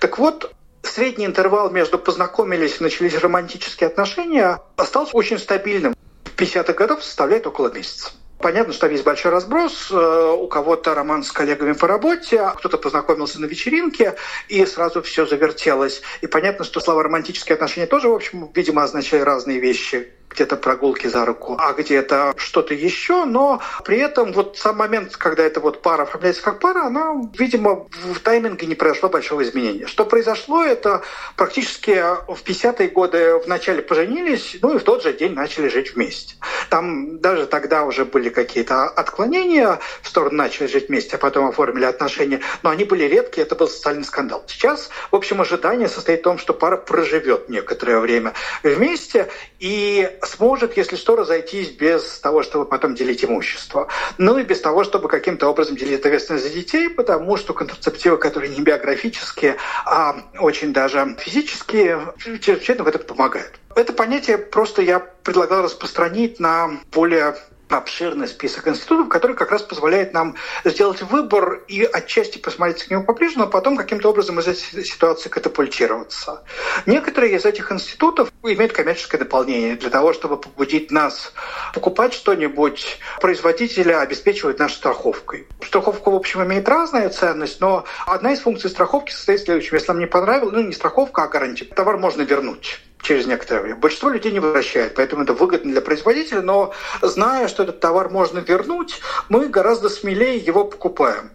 Так 0.00 0.18
вот, 0.18 0.52
средний 0.96 1.26
интервал 1.26 1.70
между 1.70 1.98
познакомились 1.98 2.80
и 2.80 2.82
начались 2.82 3.18
романтические 3.18 3.88
отношения 3.88 4.60
остался 4.76 5.14
очень 5.14 5.38
стабильным. 5.38 5.94
В 6.24 6.40
50-х 6.40 6.72
годов 6.72 7.04
составляет 7.04 7.46
около 7.46 7.70
месяца. 7.70 8.12
Понятно, 8.38 8.72
что 8.72 8.86
есть 8.86 9.04
большой 9.04 9.30
разброс. 9.30 9.88
Э, 9.90 10.34
у 10.38 10.46
кого-то 10.48 10.94
роман 10.94 11.22
с 11.22 11.32
коллегами 11.32 11.72
по 11.72 11.86
работе, 11.86 12.50
кто-то 12.56 12.78
познакомился 12.78 13.40
на 13.40 13.44
вечеринке, 13.44 14.14
и 14.48 14.64
сразу 14.64 15.02
все 15.02 15.26
завертелось. 15.26 16.00
И 16.22 16.26
понятно, 16.26 16.64
что 16.64 16.80
слова 16.80 17.02
«романтические 17.02 17.54
отношения» 17.54 17.86
тоже, 17.86 18.08
в 18.08 18.14
общем, 18.14 18.50
видимо, 18.54 18.82
означают 18.82 19.26
разные 19.26 19.58
вещи 19.60 20.08
где-то 20.36 20.56
прогулки 20.56 21.06
за 21.06 21.24
руку, 21.24 21.56
а 21.58 21.72
где-то 21.72 22.34
что-то 22.36 22.74
еще, 22.74 23.24
но 23.24 23.62
при 23.84 23.98
этом 23.98 24.32
вот 24.32 24.58
сам 24.58 24.76
момент, 24.76 25.16
когда 25.16 25.42
эта 25.42 25.60
вот 25.60 25.80
пара 25.80 26.02
оформляется 26.02 26.42
как 26.42 26.60
пара, 26.60 26.84
она, 26.84 27.14
видимо, 27.38 27.86
в 27.90 28.20
тайминге 28.20 28.66
не 28.66 28.74
произошло 28.74 29.08
большого 29.08 29.42
изменения. 29.42 29.86
Что 29.86 30.04
произошло, 30.04 30.62
это 30.62 31.02
практически 31.36 32.02
в 32.28 32.42
50-е 32.44 32.88
годы 32.88 33.38
вначале 33.46 33.80
поженились, 33.80 34.58
ну 34.60 34.74
и 34.74 34.78
в 34.78 34.84
тот 34.84 35.02
же 35.02 35.14
день 35.14 35.32
начали 35.32 35.68
жить 35.68 35.94
вместе. 35.94 36.34
Там 36.68 37.18
даже 37.20 37.46
тогда 37.46 37.84
уже 37.84 38.04
были 38.04 38.28
какие-то 38.28 38.84
отклонения 38.84 39.78
в 40.02 40.08
сторону 40.08 40.36
начали 40.36 40.66
жить 40.66 40.88
вместе, 40.88 41.16
а 41.16 41.18
потом 41.18 41.48
оформили 41.48 41.84
отношения, 41.84 42.40
но 42.62 42.70
они 42.70 42.84
были 42.84 43.04
редкие, 43.04 43.46
это 43.46 43.54
был 43.54 43.68
социальный 43.68 44.04
скандал. 44.04 44.44
Сейчас, 44.48 44.90
в 45.10 45.16
общем, 45.16 45.40
ожидание 45.40 45.88
состоит 45.88 46.20
в 46.20 46.24
том, 46.24 46.38
что 46.38 46.52
пара 46.52 46.76
проживет 46.76 47.48
некоторое 47.48 48.00
время 48.00 48.34
вместе, 48.62 49.28
и 49.58 50.10
сможет, 50.26 50.76
если 50.76 50.96
что, 50.96 51.16
разойтись 51.16 51.70
без 51.70 52.18
того, 52.20 52.42
чтобы 52.42 52.66
потом 52.66 52.94
делить 52.94 53.24
имущество. 53.24 53.88
Ну 54.18 54.38
и 54.38 54.44
без 54.44 54.60
того, 54.60 54.84
чтобы 54.84 55.08
каким-то 55.08 55.48
образом 55.48 55.76
делить 55.76 56.00
ответственность 56.00 56.44
за 56.44 56.50
детей, 56.52 56.88
потому 56.90 57.36
что 57.36 57.54
контрацептивы, 57.54 58.18
которые 58.18 58.54
не 58.54 58.60
биографические, 58.60 59.56
а 59.84 60.16
очень 60.38 60.72
даже 60.72 61.16
физические, 61.18 62.14
чрезвычайно 62.18 62.84
в 62.84 62.88
этом 62.88 63.02
помогают. 63.02 63.58
Это 63.74 63.92
понятие 63.92 64.38
просто 64.38 64.82
я 64.82 65.00
предлагал 65.00 65.62
распространить 65.62 66.40
на 66.40 66.80
более 66.92 67.36
обширный 67.68 68.28
список 68.28 68.68
институтов, 68.68 69.08
который 69.08 69.34
как 69.36 69.50
раз 69.50 69.62
позволяет 69.62 70.12
нам 70.12 70.36
сделать 70.64 71.02
выбор 71.02 71.62
и 71.68 71.82
отчасти 71.82 72.38
посмотреть 72.38 72.84
к 72.84 72.90
нему 72.90 73.04
поближе, 73.04 73.38
но 73.38 73.46
потом 73.46 73.76
каким-то 73.76 74.10
образом 74.10 74.38
из 74.38 74.46
этой 74.46 74.84
ситуации 74.84 75.28
катапультироваться. 75.28 76.44
Некоторые 76.86 77.36
из 77.36 77.44
этих 77.44 77.72
институтов 77.72 78.30
имеют 78.42 78.72
коммерческое 78.72 79.18
дополнение 79.18 79.76
для 79.76 79.90
того, 79.90 80.12
чтобы 80.12 80.36
побудить 80.36 80.90
нас 80.90 81.32
покупать 81.74 82.14
что-нибудь. 82.14 82.98
Производителя 83.20 84.00
обеспечивают 84.00 84.58
нашей 84.58 84.76
страховкой. 84.76 85.48
Страховка, 85.64 86.10
в 86.10 86.14
общем, 86.14 86.44
имеет 86.44 86.68
разную 86.68 87.10
ценность, 87.10 87.60
но 87.60 87.84
одна 88.06 88.32
из 88.32 88.40
функций 88.40 88.70
страховки 88.70 89.10
состоит 89.10 89.40
в 89.40 89.44
следующем. 89.44 89.74
Если 89.74 89.88
нам 89.88 89.98
не 89.98 90.06
понравилось, 90.06 90.54
ну 90.54 90.62
не 90.62 90.72
страховка, 90.72 91.24
а 91.24 91.28
гарантия, 91.28 91.64
товар 91.64 91.98
можно 91.98 92.22
вернуть 92.22 92.80
через 93.00 93.26
некоторое 93.26 93.60
время. 93.60 93.76
Большинство 93.76 94.10
людей 94.10 94.32
не 94.32 94.40
возвращает, 94.40 94.94
поэтому 94.94 95.22
это 95.22 95.32
выгодно 95.32 95.72
для 95.72 95.80
производителя, 95.80 96.42
но 96.42 96.72
зная, 97.02 97.48
что 97.48 97.62
этот 97.62 97.80
товар 97.80 98.10
можно 98.10 98.38
вернуть, 98.38 99.00
мы 99.28 99.48
гораздо 99.48 99.88
смелее 99.88 100.38
его 100.38 100.64
покупаем. 100.64 101.30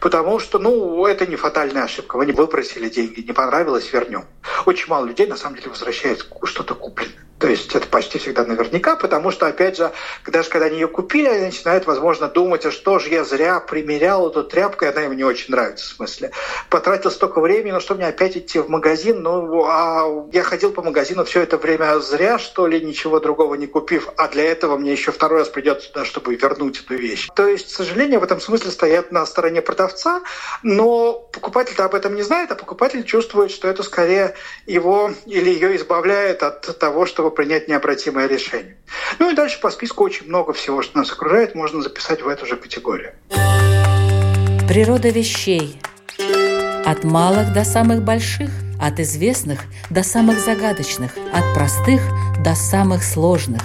Потому 0.00 0.38
что, 0.38 0.58
ну, 0.58 1.06
это 1.06 1.26
не 1.26 1.36
фатальная 1.36 1.84
ошибка. 1.84 2.16
Вы 2.16 2.26
не 2.26 2.32
выбросили 2.32 2.88
деньги, 2.88 3.20
не 3.20 3.32
понравилось, 3.32 3.92
вернем. 3.92 4.24
Очень 4.64 4.88
мало 4.88 5.06
людей, 5.06 5.26
на 5.26 5.36
самом 5.36 5.56
деле, 5.56 5.70
возвращают 5.70 6.26
что-то 6.44 6.74
купленное. 6.74 7.27
То 7.38 7.46
есть 7.46 7.74
это 7.74 7.86
почти 7.86 8.18
всегда 8.18 8.44
наверняка, 8.44 8.96
потому 8.96 9.30
что, 9.30 9.46
опять 9.46 9.76
же, 9.76 9.92
даже 10.26 10.48
когда 10.48 10.66
они 10.66 10.76
ее 10.76 10.88
купили, 10.88 11.28
они 11.28 11.46
начинают, 11.46 11.86
возможно, 11.86 12.28
думать, 12.28 12.66
а 12.66 12.72
что 12.72 12.98
же 12.98 13.10
я 13.10 13.24
зря 13.24 13.60
примерял 13.60 14.28
эту 14.28 14.42
тряпку, 14.42 14.84
и 14.84 14.88
она 14.88 15.04
им 15.04 15.16
не 15.16 15.24
очень 15.24 15.52
нравится, 15.52 15.86
в 15.86 15.96
смысле. 15.96 16.32
Потратил 16.68 17.10
столько 17.10 17.40
времени, 17.40 17.70
но 17.70 17.80
что 17.80 17.94
мне 17.94 18.06
опять 18.06 18.36
идти 18.36 18.58
в 18.58 18.68
магазин? 18.68 19.22
Ну, 19.22 19.64
а 19.66 20.26
я 20.32 20.42
ходил 20.42 20.72
по 20.72 20.82
магазину 20.82 21.24
все 21.24 21.42
это 21.42 21.58
время 21.58 22.00
зря, 22.00 22.38
что 22.38 22.66
ли, 22.66 22.80
ничего 22.80 23.20
другого 23.20 23.54
не 23.54 23.68
купив, 23.68 24.08
а 24.16 24.28
для 24.28 24.44
этого 24.44 24.76
мне 24.76 24.92
еще 24.92 25.12
второй 25.12 25.40
раз 25.40 25.48
придется 25.48 25.92
туда, 25.92 26.04
чтобы 26.04 26.34
вернуть 26.34 26.80
эту 26.80 26.96
вещь. 26.96 27.28
То 27.36 27.46
есть, 27.46 27.72
к 27.72 27.76
сожалению, 27.76 28.18
в 28.18 28.24
этом 28.24 28.40
смысле 28.40 28.72
стоят 28.72 29.12
на 29.12 29.24
стороне 29.26 29.62
продавца, 29.62 30.22
но 30.64 31.12
покупатель-то 31.32 31.84
об 31.84 31.94
этом 31.94 32.16
не 32.16 32.22
знает, 32.22 32.50
а 32.50 32.56
покупатель 32.56 33.04
чувствует, 33.04 33.52
что 33.52 33.68
это 33.68 33.84
скорее 33.84 34.34
его 34.66 35.12
или 35.26 35.50
ее 35.50 35.76
избавляет 35.76 36.42
от 36.42 36.78
того, 36.78 37.06
чтобы 37.06 37.27
чтобы 37.28 37.36
принять 37.36 37.68
необратимое 37.68 38.26
решение. 38.26 38.76
Ну 39.18 39.30
и 39.30 39.34
дальше 39.34 39.60
по 39.60 39.70
списку 39.70 40.04
очень 40.04 40.26
много 40.28 40.52
всего, 40.52 40.80
что 40.82 40.96
нас 40.96 41.12
окружает, 41.12 41.54
можно 41.54 41.82
записать 41.82 42.22
в 42.22 42.28
эту 42.28 42.46
же 42.46 42.56
категорию. 42.56 43.12
Природа 44.66 45.10
вещей. 45.10 45.78
От 46.86 47.04
малых 47.04 47.52
до 47.52 47.64
самых 47.64 48.02
больших, 48.02 48.50
от 48.80 48.98
известных 49.00 49.60
до 49.90 50.02
самых 50.02 50.38
загадочных, 50.40 51.12
от 51.32 51.44
простых 51.54 52.00
до 52.42 52.54
самых 52.54 53.04
сложных. 53.04 53.62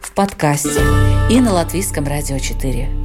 В 0.00 0.12
подкасте 0.14 0.80
и 1.30 1.40
на 1.40 1.52
Латвийском 1.52 2.06
радио 2.06 2.38
4. 2.38 3.03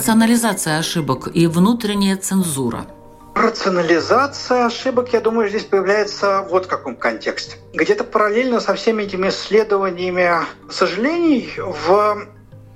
Рационализация 0.00 0.78
ошибок 0.78 1.28
и 1.34 1.46
внутренняя 1.46 2.16
цензура. 2.16 2.86
Рационализация 3.34 4.64
ошибок, 4.64 5.12
я 5.12 5.20
думаю, 5.20 5.50
здесь 5.50 5.64
появляется 5.64 6.46
вот 6.48 6.64
в 6.64 6.68
каком 6.68 6.96
контексте. 6.96 7.58
Где-то 7.74 8.04
параллельно 8.04 8.60
со 8.60 8.72
всеми 8.76 9.02
этими 9.02 9.28
исследованиями 9.28 10.46
сожалений 10.70 11.52
в 11.58 12.26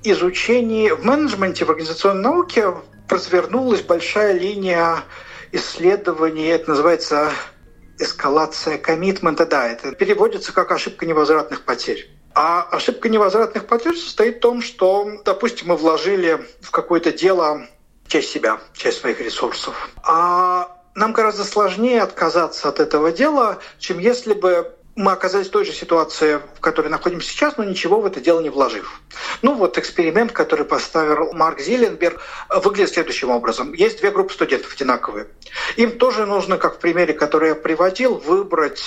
изучении, 0.03 0.91
в 0.91 1.03
менеджменте, 1.03 1.65
в 1.65 1.71
организационной 1.71 2.21
науке 2.21 2.75
развернулась 3.09 3.81
большая 3.81 4.37
линия 4.37 4.97
исследований, 5.51 6.45
это 6.45 6.69
называется 6.69 7.31
эскалация 7.97 8.77
коммитмента, 8.77 9.47
да, 9.47 9.67
это 9.67 9.93
переводится 9.93 10.53
как 10.53 10.71
ошибка 10.71 11.07
невозвратных 11.07 11.63
потерь. 11.63 12.07
А 12.35 12.63
ошибка 12.63 13.07
невозвратных 13.07 13.65
потерь 13.65 13.95
состоит 13.95 14.37
в 14.37 14.39
том, 14.41 14.61
что, 14.61 15.21
допустим, 15.23 15.69
мы 15.69 15.77
вложили 15.77 16.45
в 16.61 16.69
какое-то 16.69 17.13
дело 17.13 17.65
часть 18.07 18.29
себя, 18.29 18.59
часть 18.73 18.99
своих 18.99 19.21
ресурсов. 19.21 19.89
А 20.03 20.77
нам 20.95 21.13
гораздо 21.13 21.45
сложнее 21.45 22.01
отказаться 22.01 22.67
от 22.67 22.81
этого 22.81 23.13
дела, 23.13 23.59
чем 23.79 23.99
если 23.99 24.33
бы 24.33 24.74
мы 24.95 25.11
оказались 25.11 25.47
в 25.47 25.51
той 25.51 25.65
же 25.65 25.73
ситуации, 25.73 26.39
в 26.55 26.61
которой 26.61 26.87
находимся 26.87 27.29
сейчас, 27.29 27.57
но 27.57 27.63
ничего 27.65 27.99
в 27.99 28.05
это 28.05 28.21
дело 28.21 28.39
не 28.39 28.49
вложив. 28.49 29.01
Ну 29.41 29.53
вот 29.53 29.77
эксперимент, 29.77 30.31
который 30.31 30.65
поставил 30.65 31.33
Марк 31.33 31.59
Зиленберг, 31.59 32.21
выглядит 32.49 32.93
следующим 32.93 33.29
образом. 33.29 33.73
Есть 33.73 33.99
две 33.99 34.11
группы 34.11 34.33
студентов 34.33 34.73
одинаковые. 34.73 35.27
Им 35.75 35.97
тоже 35.97 36.25
нужно, 36.25 36.57
как 36.57 36.75
в 36.75 36.79
примере, 36.79 37.13
который 37.13 37.49
я 37.49 37.55
приводил, 37.55 38.15
выбрать 38.15 38.83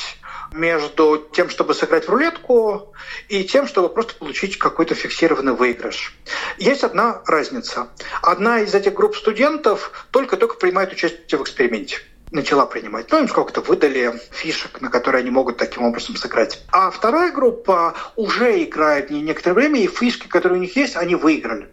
между 0.52 1.28
тем, 1.32 1.50
чтобы 1.50 1.74
сыграть 1.74 2.06
в 2.06 2.10
рулетку, 2.10 2.94
и 3.28 3.44
тем, 3.44 3.66
чтобы 3.66 3.90
просто 3.90 4.14
получить 4.14 4.56
какой-то 4.56 4.94
фиксированный 4.94 5.52
выигрыш. 5.52 6.16
Есть 6.56 6.84
одна 6.84 7.22
разница. 7.26 7.88
Одна 8.22 8.60
из 8.60 8.74
этих 8.74 8.94
групп 8.94 9.14
студентов 9.14 10.06
только-только 10.10 10.56
принимает 10.56 10.92
участие 10.92 11.38
в 11.38 11.42
эксперименте 11.42 12.00
начала 12.30 12.66
принимать. 12.66 13.10
Ну, 13.10 13.20
им 13.20 13.28
сколько-то 13.28 13.60
выдали 13.60 14.20
фишек, 14.30 14.80
на 14.80 14.90
которые 14.90 15.20
они 15.20 15.30
могут 15.30 15.56
таким 15.56 15.84
образом 15.84 16.16
сыграть. 16.16 16.64
А 16.70 16.90
вторая 16.90 17.32
группа 17.32 17.94
уже 18.16 18.62
играет 18.62 19.10
не 19.10 19.20
некоторое 19.20 19.54
время, 19.54 19.80
и 19.80 19.86
фишки, 19.86 20.26
которые 20.26 20.58
у 20.58 20.62
них 20.62 20.76
есть, 20.76 20.96
они 20.96 21.14
выиграли. 21.14 21.68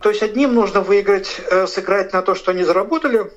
То 0.00 0.10
есть 0.10 0.22
одним 0.22 0.54
нужно 0.54 0.80
выиграть, 0.80 1.40
э, 1.50 1.66
сыграть 1.66 2.12
на 2.12 2.22
то, 2.22 2.34
что 2.34 2.50
они 2.50 2.62
заработали, 2.62 3.30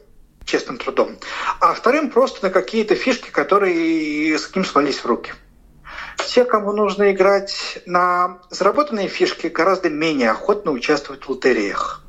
честным 0.45 0.77
трудом, 0.77 1.17
а 1.60 1.73
вторым 1.73 2.10
просто 2.10 2.47
на 2.47 2.51
какие-то 2.51 2.95
фишки, 2.95 3.29
которые 3.29 4.38
с 4.38 4.53
ним 4.55 4.65
свались 4.65 4.97
в 4.97 5.05
руки. 5.05 5.34
Те, 6.27 6.43
кому 6.43 6.73
нужно 6.73 7.12
играть 7.12 7.79
на 7.86 8.39
заработанные 8.49 9.08
фишки, 9.08 9.47
гораздо 9.47 9.89
менее 9.89 10.32
охотно 10.32 10.71
участвуют 10.71 11.25
в 11.25 11.29
лотереях. 11.29 12.03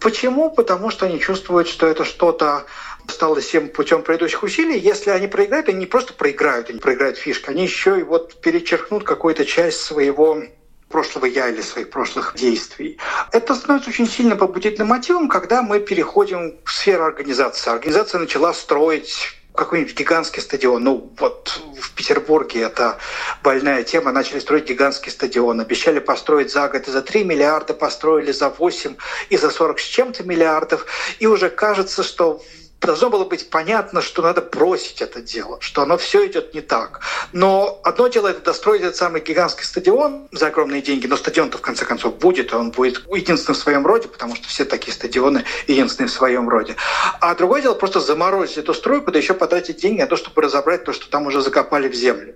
Почему? 0.00 0.50
Потому 0.50 0.90
что 0.90 1.06
они 1.06 1.20
чувствуют, 1.20 1.68
что 1.68 1.86
это 1.86 2.04
что-то 2.04 2.64
стало 3.08 3.40
всем 3.40 3.68
путем 3.68 4.02
предыдущих 4.02 4.42
усилий. 4.42 4.78
Если 4.78 5.10
они 5.10 5.26
проиграют, 5.26 5.68
они 5.68 5.78
не 5.78 5.86
просто 5.86 6.14
проиграют, 6.14 6.70
они 6.70 6.78
проиграют 6.78 7.18
фишки, 7.18 7.50
они 7.50 7.62
еще 7.62 8.00
и 8.00 8.02
вот 8.02 8.40
перечеркнут 8.40 9.04
какую-то 9.04 9.44
часть 9.44 9.80
своего 9.80 10.42
прошлого 10.88 11.24
я 11.24 11.48
или 11.48 11.62
своих 11.62 11.90
прошлых 11.90 12.34
действий. 12.36 12.98
Это 13.32 13.54
становится 13.54 13.90
очень 13.90 14.06
сильно 14.06 14.36
побудительным 14.36 14.88
мотивом, 14.88 15.28
когда 15.28 15.62
мы 15.62 15.80
переходим 15.80 16.58
в 16.64 16.70
сферу 16.70 17.04
организации. 17.04 17.70
Организация 17.70 18.20
начала 18.20 18.52
строить 18.52 19.32
какой-нибудь 19.54 19.94
гигантский 19.94 20.40
стадион. 20.40 20.84
Ну, 20.84 21.12
вот 21.18 21.60
в 21.78 21.94
Петербурге 21.94 22.62
это 22.62 22.98
больная 23.42 23.82
тема. 23.82 24.12
Начали 24.12 24.38
строить 24.38 24.68
гигантский 24.68 25.10
стадион. 25.10 25.60
Обещали 25.60 25.98
построить 25.98 26.50
за 26.50 26.68
год 26.68 26.88
и 26.88 26.90
за 26.90 27.02
3 27.02 27.24
миллиарда, 27.24 27.74
построили 27.74 28.32
за 28.32 28.48
8 28.48 28.96
и 29.30 29.36
за 29.36 29.50
40 29.50 29.78
с 29.78 29.84
чем-то 29.84 30.24
миллиардов. 30.24 30.86
И 31.18 31.26
уже 31.26 31.50
кажется, 31.50 32.02
что 32.02 32.42
должно 32.86 33.10
было 33.10 33.24
быть 33.24 33.50
понятно, 33.50 34.02
что 34.02 34.22
надо 34.22 34.40
бросить 34.40 35.02
это 35.02 35.20
дело, 35.20 35.58
что 35.60 35.82
оно 35.82 35.98
все 35.98 36.26
идет 36.26 36.54
не 36.54 36.60
так. 36.60 37.00
Но 37.32 37.80
одно 37.84 38.08
дело 38.08 38.28
это 38.28 38.40
достроить 38.40 38.82
этот 38.82 38.96
самый 38.96 39.20
гигантский 39.20 39.64
стадион 39.64 40.28
за 40.32 40.48
огромные 40.48 40.82
деньги, 40.82 41.06
но 41.06 41.16
стадион-то 41.16 41.58
в 41.58 41.60
конце 41.60 41.84
концов 41.84 42.18
будет, 42.18 42.52
и 42.52 42.54
он 42.54 42.70
будет 42.70 43.02
единственным 43.14 43.54
в 43.54 43.62
своем 43.62 43.86
роде, 43.86 44.08
потому 44.08 44.36
что 44.36 44.48
все 44.48 44.64
такие 44.64 44.92
стадионы 44.92 45.44
единственные 45.66 46.08
в 46.08 46.12
своем 46.12 46.48
роде. 46.48 46.76
А 47.20 47.34
другое 47.34 47.62
дело 47.62 47.74
просто 47.74 48.00
заморозить 48.00 48.58
эту 48.58 48.74
стройку, 48.74 49.10
да 49.10 49.18
еще 49.18 49.34
потратить 49.34 49.76
деньги 49.76 50.00
на 50.00 50.06
то, 50.06 50.16
чтобы 50.16 50.42
разобрать 50.42 50.84
то, 50.84 50.92
что 50.92 51.08
там 51.08 51.26
уже 51.26 51.40
закопали 51.40 51.88
в 51.88 51.94
землю. 51.94 52.34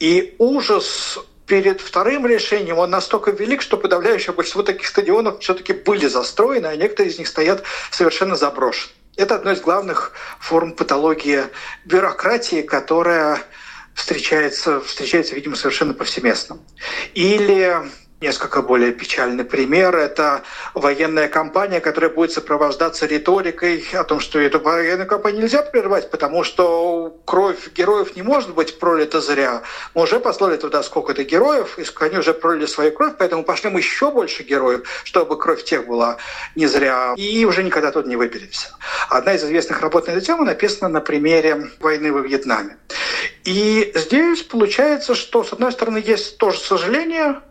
И 0.00 0.34
ужас 0.38 1.18
перед 1.46 1.80
вторым 1.80 2.26
решением 2.26 2.78
он 2.78 2.90
настолько 2.90 3.30
велик, 3.30 3.62
что 3.62 3.76
подавляющее 3.76 4.32
большинство 4.32 4.62
таких 4.62 4.86
стадионов 4.86 5.40
все-таки 5.40 5.72
были 5.72 6.06
застроены, 6.06 6.66
а 6.66 6.76
некоторые 6.76 7.10
из 7.10 7.18
них 7.18 7.26
стоят 7.26 7.64
совершенно 7.90 8.36
заброшены. 8.36 8.92
Это 9.18 9.34
одно 9.34 9.50
из 9.50 9.60
главных 9.60 10.12
форм 10.38 10.72
патологии 10.72 11.46
бюрократии, 11.84 12.62
которая 12.62 13.42
встречается, 13.92 14.80
встречается, 14.80 15.34
видимо, 15.34 15.56
совершенно 15.56 15.92
повсеместно. 15.92 16.60
Или 17.14 17.82
Несколько 18.20 18.62
более 18.62 18.90
печальный 18.90 19.44
пример– 19.44 19.94
это 19.96 20.42
военная 20.74 21.28
кампания, 21.28 21.78
которая 21.78 22.10
будет 22.10 22.32
сопровождаться 22.32 23.06
риторикой 23.06 23.86
о 23.92 24.02
том, 24.02 24.18
что 24.18 24.40
эту 24.40 24.58
военную 24.58 25.06
кампанию 25.06 25.42
нельзя 25.42 25.62
прервать, 25.62 26.10
потому 26.10 26.42
что 26.42 27.16
кровь 27.24 27.72
героев 27.76 28.16
не 28.16 28.22
может 28.22 28.54
быть 28.54 28.80
пролита 28.80 29.20
зря. 29.20 29.62
Мы 29.94 30.02
уже 30.02 30.18
послали 30.18 30.56
туда 30.56 30.82
сколько-то 30.82 31.22
героев, 31.22 31.78
и 31.78 31.84
они 32.00 32.18
уже 32.18 32.34
пролили 32.34 32.66
свою 32.66 32.90
кровь, 32.90 33.12
поэтому 33.16 33.44
пошлем 33.44 33.76
еще 33.76 34.10
больше 34.10 34.42
героев, 34.42 34.88
чтобы 35.04 35.38
кровь 35.38 35.62
тех 35.62 35.86
была 35.86 36.16
не 36.56 36.66
зря, 36.66 37.14
и 37.16 37.44
уже 37.44 37.62
никогда 37.62 37.92
тут 37.92 38.06
не 38.06 38.16
выберемся. 38.16 38.70
Одна 39.08 39.34
из 39.34 39.44
известных 39.44 39.80
работ 39.80 40.08
на 40.08 40.12
эту 40.12 40.22
тему 40.22 40.42
написана 40.42 40.88
на 40.88 41.00
примере 41.00 41.70
войны 41.78 42.12
во 42.12 42.18
Вьетнаме. 42.18 42.78
И 43.44 43.92
здесь 43.94 44.42
получается, 44.42 45.14
что, 45.14 45.44
с 45.44 45.52
одной 45.52 45.70
стороны, 45.70 46.02
есть 46.04 46.38
тоже 46.38 46.58
сожаление, 46.58 47.42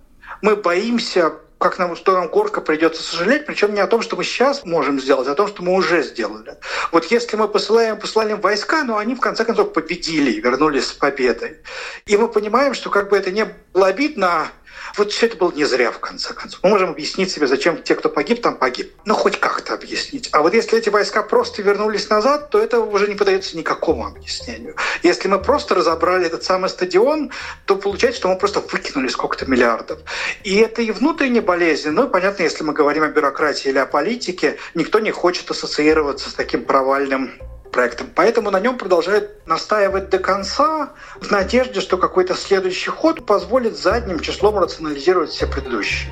мы 0.42 0.56
боимся 0.56 1.34
как 1.60 1.80
нам, 1.80 1.96
что 1.96 2.14
нам 2.14 2.28
горько 2.28 2.62
придется 2.62 3.02
сожалеть, 3.02 3.46
причем 3.46 3.74
не 3.74 3.80
о 3.80 3.88
том, 3.88 4.02
что 4.02 4.16
мы 4.16 4.24
сейчас 4.24 4.64
можем 4.64 5.00
сделать, 5.00 5.28
а 5.28 5.32
о 5.32 5.36
том, 5.36 5.48
что 5.48 5.64
мы 5.64 5.74
уже 5.74 6.04
сделали. 6.04 6.56
Вот 6.92 7.06
если 7.06 7.36
мы 7.36 7.48
посылаем, 7.48 8.00
посылали 8.00 8.34
войска, 8.34 8.84
но 8.84 8.98
они 8.98 9.16
в 9.16 9.20
конце 9.20 9.44
концов 9.44 9.74
победили, 9.74 10.40
вернулись 10.40 10.88
с 10.88 10.94
победой. 10.94 11.58
И 12.06 12.16
мы 12.16 12.28
понимаем, 12.28 12.74
что 12.74 12.90
как 12.90 13.10
бы 13.10 13.18
это 13.18 13.32
не 13.32 13.48
было 13.74 13.88
обидно, 13.88 14.50
вот 14.98 15.12
все 15.12 15.28
это 15.28 15.38
было 15.38 15.52
не 15.52 15.66
зря, 15.66 15.92
в 15.92 16.00
конце 16.00 16.34
концов. 16.34 16.60
Мы 16.64 16.70
можем 16.70 16.92
объяснить 16.92 17.32
себе, 17.32 17.48
зачем 17.48 17.82
те, 17.82 17.96
кто 17.96 18.10
погиб, 18.10 18.42
там 18.42 18.56
погиб. 18.56 18.94
Ну, 19.06 19.14
хоть 19.14 19.40
как-то 19.40 19.74
объяснить. 19.74 20.30
А 20.32 20.42
вот 20.42 20.54
если 20.54 20.78
эти 20.78 20.90
войска 20.90 21.24
просто 21.24 21.62
вернулись 21.62 22.10
назад, 22.10 22.50
то 22.50 22.60
это 22.60 22.80
уже 22.80 23.08
не 23.08 23.16
подается 23.16 23.58
никакому 23.58 24.06
объяснению. 24.08 24.76
Если 25.04 25.28
мы 25.28 25.40
просто 25.40 25.76
разобрали 25.76 26.26
этот 26.26 26.44
самый 26.44 26.70
стадион, 26.70 27.32
то 27.66 27.76
получается, 27.76 28.20
что 28.20 28.30
мы 28.30 28.38
просто 28.38 28.60
выкинули 28.60 29.08
сколько-то 29.08 29.46
миллиардов. 29.46 30.00
И 30.44 30.56
это 30.58 30.82
и 30.82 30.92
внутренняя 30.92 31.42
болезнь. 31.42 31.90
Ну, 31.90 32.08
понятно, 32.10 32.44
если 32.44 32.64
мы 32.64 32.74
говорим 32.74 33.04
о 33.04 33.10
бюрократии 33.10 33.70
или 33.70 33.78
о 33.78 33.86
политике, 33.86 34.58
никто 34.74 35.00
не 35.00 35.12
хочет 35.12 35.50
ассоциироваться 35.52 36.30
с 36.30 36.34
таким 36.34 36.64
провальным 36.66 37.32
проектом. 37.78 38.08
Поэтому 38.16 38.50
на 38.50 38.60
нем 38.60 38.76
продолжают 38.76 39.46
настаивать 39.46 40.10
до 40.10 40.18
конца 40.18 40.94
в 41.22 41.30
надежде, 41.30 41.80
что 41.80 41.98
какой-то 41.98 42.34
следующий 42.34 42.90
ход 42.90 43.24
позволит 43.24 43.78
задним 43.78 44.20
числом 44.20 44.58
рационализировать 44.58 45.30
все 45.30 45.46
предыдущие. 45.46 46.12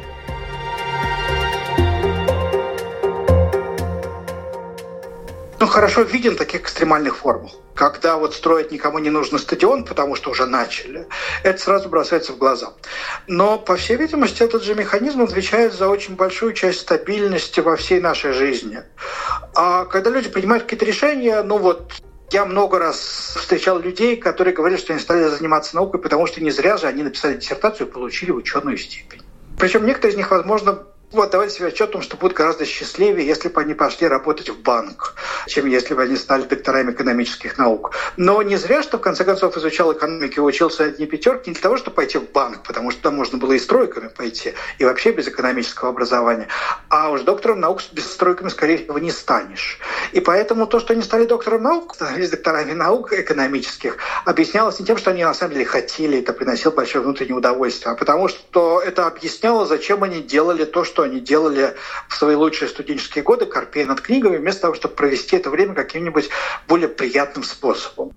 Хорошо 5.76 6.04
виден 6.04 6.36
в 6.36 6.38
таких 6.38 6.62
экстремальных 6.62 7.18
формах 7.18 7.52
когда 7.76 8.16
вот 8.16 8.34
строить 8.34 8.72
никому 8.72 9.00
не 9.00 9.10
нужно 9.10 9.38
стадион, 9.38 9.84
потому 9.84 10.16
что 10.16 10.32
уже 10.32 10.46
начали, 10.46 11.08
это 11.44 11.62
сразу 11.62 11.90
бросается 11.90 12.32
в 12.32 12.38
глаза. 12.38 12.72
Но, 13.28 13.60
по 13.60 13.76
всей 13.76 13.98
видимости, 13.98 14.42
этот 14.42 14.64
же 14.64 14.76
механизм 14.76 15.22
отвечает 15.22 15.74
за 15.74 15.90
очень 15.90 16.16
большую 16.16 16.54
часть 16.54 16.80
стабильности 16.80 17.60
во 17.60 17.76
всей 17.76 18.00
нашей 18.00 18.32
жизни. 18.32 18.82
А 19.56 19.84
когда 19.84 20.10
люди 20.10 20.30
принимают 20.30 20.64
какие-то 20.64 20.86
решения, 20.86 21.44
ну 21.44 21.58
вот 21.58 21.92
я 22.32 22.46
много 22.46 22.80
раз 22.80 23.36
встречал 23.38 23.78
людей, 23.80 24.16
которые 24.16 24.56
говорят, 24.56 24.80
что 24.80 24.94
они 24.94 25.02
стали 25.02 25.28
заниматься 25.28 25.76
наукой, 25.76 26.00
потому 26.00 26.28
что 26.28 26.42
не 26.42 26.52
зря 26.52 26.78
же 26.78 26.88
они 26.88 27.04
написали 27.04 27.36
диссертацию 27.36 27.90
и 27.90 27.92
получили 27.92 28.32
ученую 28.32 28.78
степень. 28.78 29.22
Причем 29.60 29.86
некоторые 29.86 30.14
из 30.14 30.18
них, 30.18 30.32
возможно, 30.32 30.86
вот 31.16 31.30
отдавать 31.30 31.52
себе 31.52 31.68
отчет 31.68 31.90
о 31.90 31.94
том, 31.94 32.02
что 32.02 32.18
будут 32.18 32.38
гораздо 32.38 32.66
счастливее, 32.66 33.26
если 33.26 33.50
бы 33.50 33.62
они 33.62 33.74
пошли 33.74 34.08
работать 34.08 34.50
в 34.50 34.62
банк, 34.62 35.16
чем 35.48 35.66
если 35.66 35.94
бы 35.94 36.04
они 36.04 36.16
стали 36.16 36.44
докторами 36.44 36.92
экономических 36.92 37.58
наук. 37.58 37.92
Но 38.18 38.42
не 38.42 38.58
зря, 38.58 38.84
что 38.84 38.98
в 38.98 39.02
конце 39.02 39.24
концов 39.24 39.58
изучал 39.58 39.94
экономику 39.94 40.36
и 40.36 40.40
учился 40.40 40.86
одни 40.86 41.06
пятерки 41.06 41.50
не 41.50 41.54
для 41.54 41.62
того, 41.62 41.78
чтобы 41.78 41.96
пойти 41.96 42.18
в 42.18 42.30
банк, 42.32 42.64
потому 42.64 42.92
что 42.92 43.02
там 43.04 43.16
можно 43.16 43.38
было 43.38 43.54
и 43.54 43.60
стройками 43.60 44.10
пойти, 44.10 44.54
и 44.78 44.86
вообще 44.86 45.12
без 45.12 45.28
экономического 45.28 45.90
образования. 45.90 46.48
А 46.90 47.10
уж 47.10 47.22
доктором 47.22 47.60
наук 47.60 47.82
без 47.92 48.12
стройками, 48.12 48.50
скорее 48.50 48.78
всего, 48.78 49.00
не 49.00 49.12
станешь. 49.12 49.80
И 50.12 50.20
поэтому 50.20 50.68
то, 50.68 50.80
что 50.80 50.94
они 50.94 51.02
стали 51.02 51.26
доктором 51.26 51.64
наук, 51.64 51.96
становились 51.96 52.30
докторами 52.30 52.74
наук 52.74 53.14
экономических, 53.14 53.98
объяснялось 54.26 54.80
не 54.80 54.86
тем, 54.86 54.98
что 54.98 55.12
они 55.12 55.24
на 55.24 55.34
самом 55.34 55.54
деле 55.54 55.66
хотели, 55.66 56.20
это 56.20 56.34
приносило 56.34 56.72
большое 56.72 57.04
внутреннее 57.04 57.38
удовольствие, 57.38 57.94
а 57.94 57.96
потому 57.96 58.28
что 58.28 58.82
это 58.82 59.08
объясняло, 59.08 59.66
зачем 59.66 60.04
они 60.04 60.22
делали 60.22 60.66
то, 60.66 60.84
что 60.84 61.05
они 61.06 61.20
делали 61.20 61.76
в 62.10 62.16
свои 62.16 62.36
лучшие 62.36 62.70
студенческие 62.70 63.24
годы, 63.24 63.46
корпея 63.46 63.86
над 63.86 64.02
книгами, 64.02 64.38
вместо 64.38 64.64
того, 64.64 64.76
чтобы 64.76 64.96
провести 64.96 65.38
это 65.38 65.50
время 65.50 65.74
каким-нибудь 65.74 66.30
более 66.68 66.90
приятным 66.90 67.44
способом. 67.44 68.12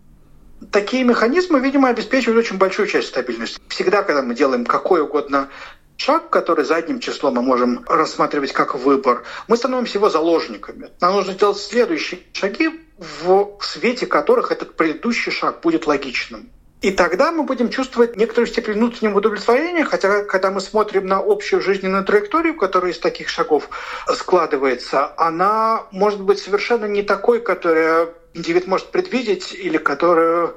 Такие 0.73 1.05
механизмы, 1.05 1.61
видимо, 1.61 1.89
обеспечивают 1.89 2.45
очень 2.45 2.59
большую 2.59 2.89
часть 2.89 3.09
стабильности. 3.09 3.61
Всегда, 3.69 4.03
когда 4.03 4.23
мы 4.23 4.35
делаем 4.35 4.65
какой 4.65 5.03
угодно 5.03 5.49
шаг, 5.97 6.31
который 6.31 6.65
задним 6.65 7.01
числом 7.01 7.35
мы 7.35 7.43
можем 7.43 7.85
рассматривать 7.87 8.53
как 8.53 8.75
выбор, 8.75 9.25
мы 9.47 9.57
становимся 9.57 9.99
его 9.99 10.11
заложниками. 10.11 10.91
Нам 11.01 11.15
нужно 11.15 11.33
сделать 11.33 11.59
следующие 11.59 12.21
шаги, 12.33 12.71
в 12.99 13.59
свете 13.61 14.07
которых 14.07 14.51
этот 14.51 14.77
предыдущий 14.77 15.31
шаг 15.31 15.61
будет 15.61 15.87
логичным. 15.87 16.51
И 16.81 16.93
тогда 16.93 17.33
мы 17.33 17.43
будем 17.43 17.71
чувствовать 17.71 18.17
некоторую 18.17 18.47
степень 18.47 18.75
внутреннего 18.75 19.19
удовлетворения, 19.19 19.85
хотя 19.85 20.23
когда 20.25 20.53
мы 20.53 20.61
смотрим 20.61 21.07
на 21.07 21.19
общую 21.19 21.61
жизненную 21.61 22.05
траекторию, 22.05 22.55
которая 22.55 22.93
из 22.93 23.01
таких 23.01 23.29
шагов 23.29 23.69
складывается, 24.15 25.13
она 25.17 25.83
может 25.91 26.21
быть 26.21 26.39
совершенно 26.39 26.85
не 26.85 27.03
такой, 27.03 27.41
которую 27.41 28.15
индивид 28.33 28.69
может 28.69 28.93
предвидеть 28.93 29.53
или 29.53 29.77
которую 29.77 30.57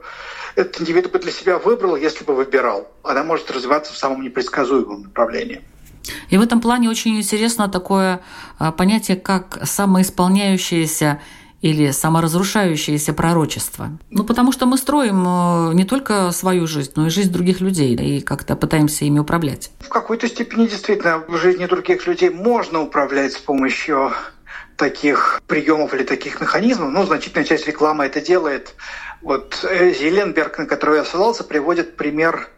этот 0.55 0.79
индивид 0.81 1.11
бы 1.11 1.17
для 1.17 1.31
себя 1.31 1.57
выбрал, 1.57 1.95
если 1.95 2.23
бы 2.23 2.35
выбирал. 2.35 2.87
Она 3.01 3.23
может 3.23 3.49
развиваться 3.49 3.91
в 3.93 3.97
самом 3.97 4.21
непредсказуемом 4.21 5.03
направлении. 5.03 5.61
И 6.29 6.37
в 6.37 6.41
этом 6.41 6.61
плане 6.61 6.89
очень 6.89 7.17
интересно 7.17 7.67
такое 7.67 8.21
а, 8.59 8.71
понятие, 8.71 9.17
как 9.17 9.59
самоисполняющееся 9.63 11.19
или 11.61 11.91
саморазрушающееся 11.91 13.13
пророчество. 13.13 13.89
Ну, 14.09 14.23
потому 14.23 14.51
что 14.51 14.65
мы 14.65 14.77
строим 14.77 15.23
э, 15.27 15.73
не 15.73 15.85
только 15.85 16.31
свою 16.31 16.67
жизнь, 16.67 16.91
но 16.95 17.07
и 17.07 17.09
жизнь 17.09 17.31
других 17.31 17.61
людей, 17.61 17.95
и 17.95 18.21
как-то 18.21 18.55
пытаемся 18.55 19.05
ими 19.05 19.19
управлять. 19.19 19.71
В 19.79 19.89
какой-то 19.89 20.27
степени 20.27 20.65
действительно 20.65 21.23
в 21.27 21.37
жизни 21.37 21.65
других 21.65 22.07
людей 22.07 22.29
можно 22.29 22.81
управлять 22.81 23.33
с 23.33 23.37
помощью 23.37 24.11
таких 24.75 25.41
приемов 25.45 25.93
или 25.93 26.03
таких 26.03 26.41
механизмов. 26.41 26.89
Ну, 26.91 27.05
значительная 27.05 27.45
часть 27.45 27.67
рекламы 27.67 28.05
это 28.05 28.19
делает. 28.21 28.73
Вот 29.21 29.63
э, 29.63 29.93
Зеленберг, 29.93 30.57
на 30.57 30.65
которую 30.65 30.97
я 30.97 31.05
ссылался, 31.05 31.43
приводит 31.43 31.95
пример 31.95 32.49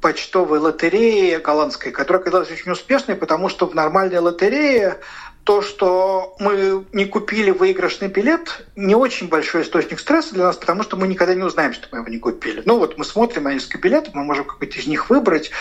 почтовой 0.00 0.60
лотереи 0.60 1.36
голландской, 1.38 1.90
которая 1.90 2.22
оказалась 2.22 2.50
очень 2.50 2.70
успешной, 2.70 3.16
потому 3.16 3.48
что 3.48 3.66
в 3.66 3.74
нормальной 3.74 4.18
лотерее 4.18 4.98
то, 5.46 5.62
что 5.62 6.34
мы 6.40 6.84
не 6.92 7.04
купили 7.04 7.52
выигрышный 7.52 8.08
билет, 8.08 8.66
не 8.74 8.96
очень 8.96 9.28
большой 9.28 9.62
источник 9.62 10.00
стресса 10.00 10.34
для 10.34 10.46
нас, 10.46 10.56
потому 10.56 10.82
что 10.82 10.96
мы 10.96 11.06
никогда 11.06 11.34
не 11.36 11.44
узнаем, 11.44 11.72
что 11.72 11.86
мы 11.92 11.98
его 11.98 12.08
не 12.08 12.18
купили. 12.18 12.62
Ну 12.64 12.78
вот 12.78 12.98
мы 12.98 13.04
смотрим 13.04 13.44
на 13.44 13.54
несколько 13.54 13.78
билетов, 13.78 14.12
мы 14.12 14.24
можем 14.24 14.44
какой-то 14.44 14.76
из 14.76 14.88
них 14.88 15.08
выбрать. 15.08 15.52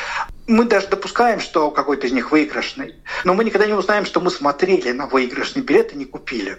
Мы 0.47 0.65
даже 0.65 0.87
допускаем, 0.87 1.39
что 1.39 1.69
какой-то 1.69 2.07
из 2.07 2.13
них 2.13 2.31
выигрышный, 2.31 2.95
но 3.25 3.35
мы 3.35 3.43
никогда 3.43 3.67
не 3.67 3.73
узнаем, 3.73 4.05
что 4.05 4.21
мы 4.21 4.31
смотрели 4.31 4.91
на 4.91 5.05
выигрышный 5.05 5.61
билет 5.61 5.93
и 5.93 5.97
не 5.97 6.05
купили. 6.05 6.57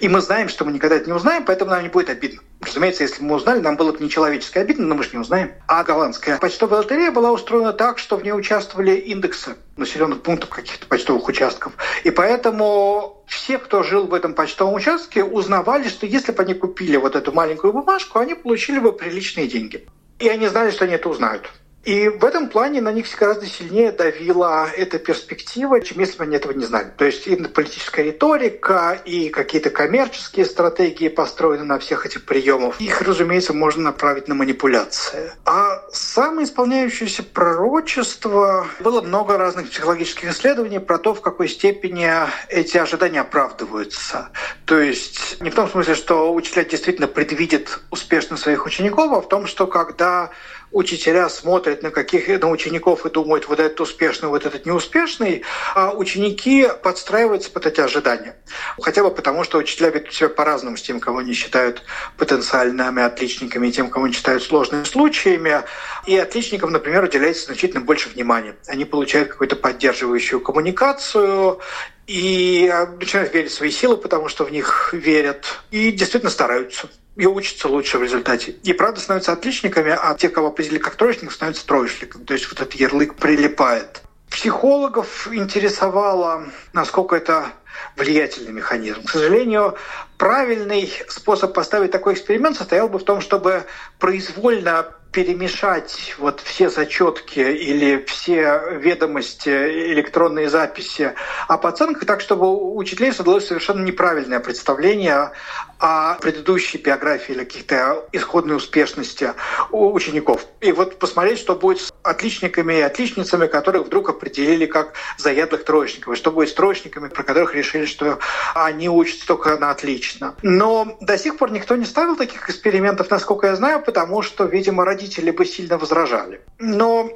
И 0.00 0.08
мы 0.08 0.20
знаем, 0.20 0.48
что 0.48 0.64
мы 0.64 0.72
никогда 0.72 0.96
это 0.96 1.06
не 1.06 1.12
узнаем, 1.12 1.44
поэтому 1.44 1.70
нам 1.70 1.82
не 1.82 1.88
будет 1.88 2.10
обидно. 2.10 2.40
Разумеется, 2.60 3.02
если 3.02 3.22
мы 3.22 3.36
узнали, 3.36 3.60
нам 3.60 3.76
было 3.76 3.92
бы 3.92 4.02
нечеловечески 4.02 4.58
обидно, 4.58 4.86
но 4.86 4.94
мы 4.94 5.04
же 5.04 5.10
не 5.12 5.18
узнаем. 5.18 5.52
А 5.66 5.84
голландская 5.84 6.38
почтовая 6.38 6.80
лотерея 6.80 7.10
была 7.10 7.32
устроена 7.32 7.72
так, 7.72 7.98
что 7.98 8.16
в 8.16 8.24
ней 8.24 8.32
участвовали 8.32 8.92
индексы 8.92 9.56
населенных 9.76 10.22
пунктов 10.22 10.50
каких-то 10.50 10.86
почтовых 10.86 11.28
участков. 11.28 11.72
И 12.04 12.10
поэтому 12.10 13.24
все, 13.26 13.58
кто 13.58 13.82
жил 13.82 14.06
в 14.06 14.14
этом 14.14 14.34
почтовом 14.34 14.74
участке, 14.74 15.24
узнавали, 15.24 15.88
что 15.88 16.06
если 16.06 16.32
бы 16.32 16.42
они 16.42 16.54
купили 16.54 16.96
вот 16.96 17.16
эту 17.16 17.32
маленькую 17.32 17.72
бумажку, 17.72 18.18
они 18.18 18.34
получили 18.34 18.78
бы 18.78 18.92
приличные 18.92 19.48
деньги. 19.48 19.86
И 20.18 20.28
они 20.28 20.48
знали, 20.48 20.70
что 20.70 20.84
они 20.84 20.94
это 20.94 21.08
узнают. 21.08 21.50
И 21.86 22.08
в 22.08 22.24
этом 22.24 22.48
плане 22.48 22.80
на 22.80 22.90
них 22.90 23.06
гораздо 23.16 23.46
сильнее 23.46 23.92
давила 23.92 24.68
эта 24.76 24.98
перспектива, 24.98 25.80
чем 25.80 26.00
если 26.00 26.18
бы 26.18 26.24
они 26.24 26.34
этого 26.34 26.50
не 26.50 26.64
знали. 26.64 26.92
То 26.98 27.04
есть 27.04 27.28
и 27.28 27.36
политическая 27.36 28.02
риторика, 28.02 29.00
и 29.04 29.28
какие-то 29.28 29.70
коммерческие 29.70 30.46
стратегии 30.46 31.06
построены 31.06 31.62
на 31.62 31.78
всех 31.78 32.04
этих 32.04 32.24
приемах. 32.24 32.80
Их, 32.80 33.00
разумеется, 33.02 33.52
можно 33.52 33.84
направить 33.84 34.26
на 34.26 34.34
манипуляции. 34.34 35.30
А 35.44 35.84
самое 35.92 36.48
исполняющееся 36.48 37.22
пророчество... 37.22 38.66
Было 38.80 39.00
много 39.00 39.38
разных 39.38 39.70
психологических 39.70 40.32
исследований 40.32 40.80
про 40.80 40.98
то, 40.98 41.14
в 41.14 41.20
какой 41.20 41.48
степени 41.48 42.10
эти 42.48 42.78
ожидания 42.78 43.20
оправдываются. 43.20 44.30
То 44.64 44.80
есть 44.80 45.40
не 45.40 45.50
в 45.50 45.54
том 45.54 45.70
смысле, 45.70 45.94
что 45.94 46.34
учителя 46.34 46.64
действительно 46.64 47.06
предвидят 47.06 47.78
успешно 47.92 48.36
своих 48.36 48.66
учеников, 48.66 49.12
а 49.12 49.20
в 49.20 49.28
том, 49.28 49.46
что 49.46 49.68
когда 49.68 50.30
учителя 50.72 51.28
смотрят 51.28 51.75
на 51.82 51.90
каких 51.90 52.28
на 52.28 52.50
учеников 52.50 53.06
и 53.06 53.10
думают, 53.10 53.48
вот 53.48 53.60
этот 53.60 53.80
успешный, 53.80 54.28
вот 54.28 54.46
этот 54.46 54.66
неуспешный, 54.66 55.44
а 55.74 55.92
ученики 55.92 56.68
подстраиваются 56.82 57.50
под 57.50 57.66
эти 57.66 57.80
ожидания. 57.80 58.36
Хотя 58.80 59.02
бы 59.02 59.10
потому, 59.10 59.44
что 59.44 59.58
учителя 59.58 59.90
ведут 59.90 60.14
себя 60.14 60.28
по-разному 60.28 60.76
с 60.76 60.82
тем, 60.82 61.00
кого 61.00 61.18
они 61.18 61.32
считают 61.32 61.82
потенциальными 62.16 63.02
отличниками, 63.02 63.68
и 63.68 63.72
тем, 63.72 63.90
кого 63.90 64.06
они 64.06 64.14
считают 64.14 64.42
сложными 64.42 64.84
случаями. 64.84 65.62
И 66.06 66.16
отличникам, 66.16 66.72
например, 66.72 67.04
уделяется 67.04 67.46
значительно 67.46 67.80
больше 67.80 68.08
внимания. 68.08 68.56
Они 68.66 68.84
получают 68.84 69.30
какую-то 69.30 69.56
поддерживающую 69.56 70.40
коммуникацию, 70.40 71.60
и 72.06 72.72
начинают 73.00 73.34
верить 73.34 73.50
в 73.50 73.54
свои 73.54 73.70
силы, 73.70 73.96
потому 73.96 74.28
что 74.28 74.44
в 74.44 74.52
них 74.52 74.90
верят, 74.92 75.60
и 75.70 75.90
действительно 75.90 76.30
стараются 76.30 76.88
и 77.16 77.26
учатся 77.26 77.68
лучше 77.68 77.98
в 77.98 78.02
результате. 78.02 78.52
И 78.62 78.72
правда 78.72 79.00
становятся 79.00 79.32
отличниками, 79.32 79.96
а 79.98 80.14
те, 80.14 80.28
кого 80.28 80.48
определили 80.48 80.78
как 80.78 80.96
троечник, 80.96 81.32
становятся 81.32 81.66
троечниками. 81.66 82.24
То 82.24 82.34
есть 82.34 82.48
вот 82.48 82.60
этот 82.60 82.74
ярлык 82.74 83.14
прилипает. 83.14 84.02
Психологов 84.30 85.28
интересовало, 85.32 86.46
насколько 86.72 87.16
это 87.16 87.52
влиятельный 87.96 88.52
механизм. 88.52 89.04
К 89.04 89.10
сожалению, 89.10 89.76
правильный 90.18 90.92
способ 91.08 91.54
поставить 91.54 91.90
такой 91.90 92.14
эксперимент 92.14 92.56
состоял 92.56 92.88
бы 92.88 92.98
в 92.98 93.04
том, 93.04 93.20
чтобы 93.20 93.64
произвольно 93.98 94.94
перемешать 95.12 96.14
вот 96.18 96.40
все 96.40 96.68
зачетки 96.68 97.40
или 97.40 98.04
все 98.06 98.60
ведомости, 98.72 99.48
электронные 99.48 100.50
записи 100.50 101.14
об 101.48 101.66
оценках 101.66 102.04
так, 102.04 102.20
чтобы 102.20 102.48
у 102.48 102.76
учителей 102.76 103.12
создалось 103.12 103.46
совершенно 103.46 103.82
неправильное 103.82 104.40
представление 104.40 105.30
о 105.78 106.14
предыдущей 106.14 106.78
биографии 106.78 107.32
или 107.32 107.44
каких-то 107.44 108.06
исходной 108.12 108.56
успешности 108.56 109.32
у 109.70 109.92
учеников. 109.92 110.46
И 110.60 110.72
вот 110.72 110.98
посмотреть, 110.98 111.38
что 111.38 111.54
будет 111.54 111.80
с 111.80 111.92
отличниками 112.02 112.74
и 112.74 112.80
отличницами, 112.80 113.46
которых 113.46 113.86
вдруг 113.86 114.08
определили 114.08 114.66
как 114.66 114.94
заядлых 115.18 115.64
троечников, 115.64 116.14
и 116.14 116.16
что 116.16 116.30
будет 116.30 116.48
с 116.48 116.54
троечниками, 116.54 117.08
про 117.08 117.22
которых 117.22 117.54
решили, 117.54 117.84
что 117.84 118.18
они 118.54 118.88
учатся 118.88 119.26
только 119.26 119.56
на 119.58 119.70
отлично. 119.70 120.34
Но 120.42 120.96
до 121.00 121.18
сих 121.18 121.36
пор 121.36 121.50
никто 121.50 121.76
не 121.76 121.84
ставил 121.84 122.16
таких 122.16 122.48
экспериментов, 122.48 123.10
насколько 123.10 123.48
я 123.48 123.56
знаю, 123.56 123.82
потому 123.82 124.22
что, 124.22 124.44
видимо, 124.44 124.84
родители 124.84 125.30
бы 125.30 125.44
сильно 125.44 125.78
возражали. 125.78 126.40
Но 126.58 127.10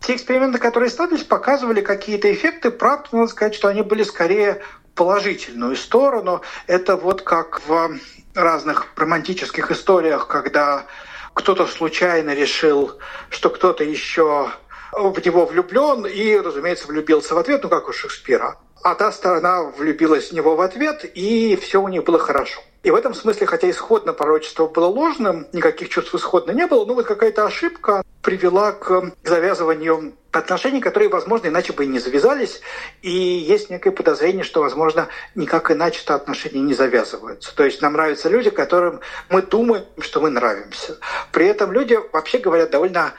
те 0.00 0.16
эксперименты, 0.16 0.58
которые 0.58 0.90
ставились, 0.90 1.22
показывали 1.22 1.80
какие-то 1.80 2.32
эффекты. 2.32 2.70
Правда, 2.70 3.08
надо 3.12 3.28
сказать, 3.28 3.54
что 3.54 3.68
они 3.68 3.82
были 3.82 4.02
скорее 4.02 4.60
положительную 4.94 5.76
сторону. 5.76 6.42
Это 6.66 6.96
вот 6.96 7.22
как 7.22 7.66
в 7.66 7.98
разных 8.34 8.86
романтических 8.96 9.70
историях, 9.70 10.26
когда 10.26 10.86
кто-то 11.34 11.66
случайно 11.66 12.34
решил, 12.34 12.98
что 13.30 13.50
кто-то 13.50 13.84
еще 13.84 14.50
в 14.92 15.24
него 15.24 15.46
влюблен 15.46 16.06
и, 16.06 16.36
разумеется, 16.36 16.86
влюбился 16.86 17.34
в 17.34 17.38
ответ, 17.38 17.62
ну 17.62 17.68
как 17.68 17.88
у 17.88 17.92
Шекспира. 17.92 18.58
А 18.82 18.94
та 18.94 19.12
сторона 19.12 19.62
влюбилась 19.62 20.30
в 20.30 20.32
него 20.32 20.56
в 20.56 20.60
ответ, 20.60 21.04
и 21.14 21.56
все 21.56 21.80
у 21.80 21.88
них 21.88 22.02
было 22.04 22.18
хорошо. 22.18 22.60
И 22.82 22.90
в 22.90 22.96
этом 22.96 23.14
смысле, 23.14 23.46
хотя 23.46 23.70
исходно 23.70 24.12
пророчество 24.12 24.66
было 24.66 24.86
ложным, 24.86 25.46
никаких 25.52 25.88
чувств 25.88 26.12
исходно 26.16 26.50
не 26.50 26.66
было, 26.66 26.84
но 26.84 26.94
вот 26.94 27.06
какая-то 27.06 27.46
ошибка 27.46 28.02
привела 28.22 28.72
к 28.72 29.12
завязыванию 29.22 30.14
отношений, 30.32 30.80
которые, 30.80 31.08
возможно, 31.08 31.46
иначе 31.46 31.72
бы 31.72 31.84
и 31.84 31.88
не 31.88 32.00
завязались. 32.00 32.60
И 33.02 33.10
есть 33.10 33.70
некое 33.70 33.92
подозрение, 33.92 34.42
что, 34.42 34.60
возможно, 34.60 35.06
никак 35.36 35.70
иначе-то 35.70 36.16
отношения 36.16 36.60
не 36.60 36.74
завязываются. 36.74 37.54
То 37.54 37.64
есть 37.64 37.82
нам 37.82 37.92
нравятся 37.92 38.28
люди, 38.28 38.50
которым 38.50 38.98
мы 39.28 39.42
думаем, 39.42 39.84
что 40.00 40.20
мы 40.20 40.30
нравимся. 40.30 40.98
При 41.30 41.46
этом 41.46 41.70
люди, 41.70 41.96
вообще 42.12 42.38
говорят, 42.38 42.70
довольно 42.70 43.12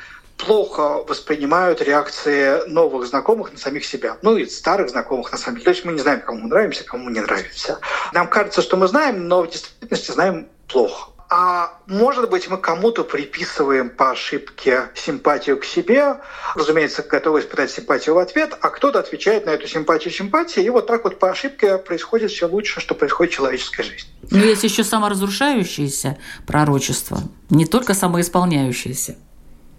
плохо 0.45 1.03
воспринимают 1.07 1.81
реакции 1.81 2.67
новых 2.67 3.07
знакомых 3.07 3.51
на 3.51 3.57
самих 3.57 3.85
себя. 3.85 4.17
Ну 4.21 4.37
и 4.37 4.45
старых 4.45 4.89
знакомых 4.89 5.31
на 5.31 5.37
деле. 5.37 5.63
То 5.63 5.69
есть 5.69 5.85
мы 5.85 5.93
не 5.93 5.99
знаем, 5.99 6.21
кому 6.21 6.47
нравимся, 6.47 6.83
кому 6.83 7.09
не 7.09 7.19
нравимся. 7.19 7.79
Нам 8.13 8.27
кажется, 8.27 8.61
что 8.61 8.77
мы 8.77 8.87
знаем, 8.87 9.27
но 9.27 9.43
в 9.43 9.49
действительности 9.49 10.11
знаем 10.11 10.47
плохо. 10.67 11.09
А 11.35 11.79
может 11.87 12.29
быть, 12.29 12.47
мы 12.47 12.57
кому-то 12.57 13.03
приписываем 13.03 13.89
по 13.89 14.11
ошибке 14.11 14.89
симпатию 14.93 15.57
к 15.59 15.65
себе, 15.65 16.17
разумеется, 16.53 17.01
готовы 17.01 17.39
испытать 17.39 17.71
симпатию 17.71 18.13
в 18.13 18.19
ответ, 18.19 18.55
а 18.61 18.69
кто-то 18.69 18.99
отвечает 18.99 19.47
на 19.47 19.49
эту 19.49 19.67
симпатию 19.67 20.13
симпатии, 20.13 20.61
и 20.61 20.69
вот 20.69 20.85
так 20.85 21.05
вот 21.05 21.17
по 21.17 21.31
ошибке 21.31 21.79
происходит 21.79 22.29
все 22.29 22.47
лучше, 22.47 22.81
что 22.81 22.93
происходит 22.93 23.33
в 23.33 23.35
человеческой 23.37 23.81
жизни. 23.81 24.11
Но 24.29 24.37
есть 24.45 24.63
еще 24.63 24.83
саморазрушающееся 24.83 26.19
пророчество, 26.45 27.17
не 27.49 27.65
только 27.65 27.95
самоисполняющееся. 27.95 29.15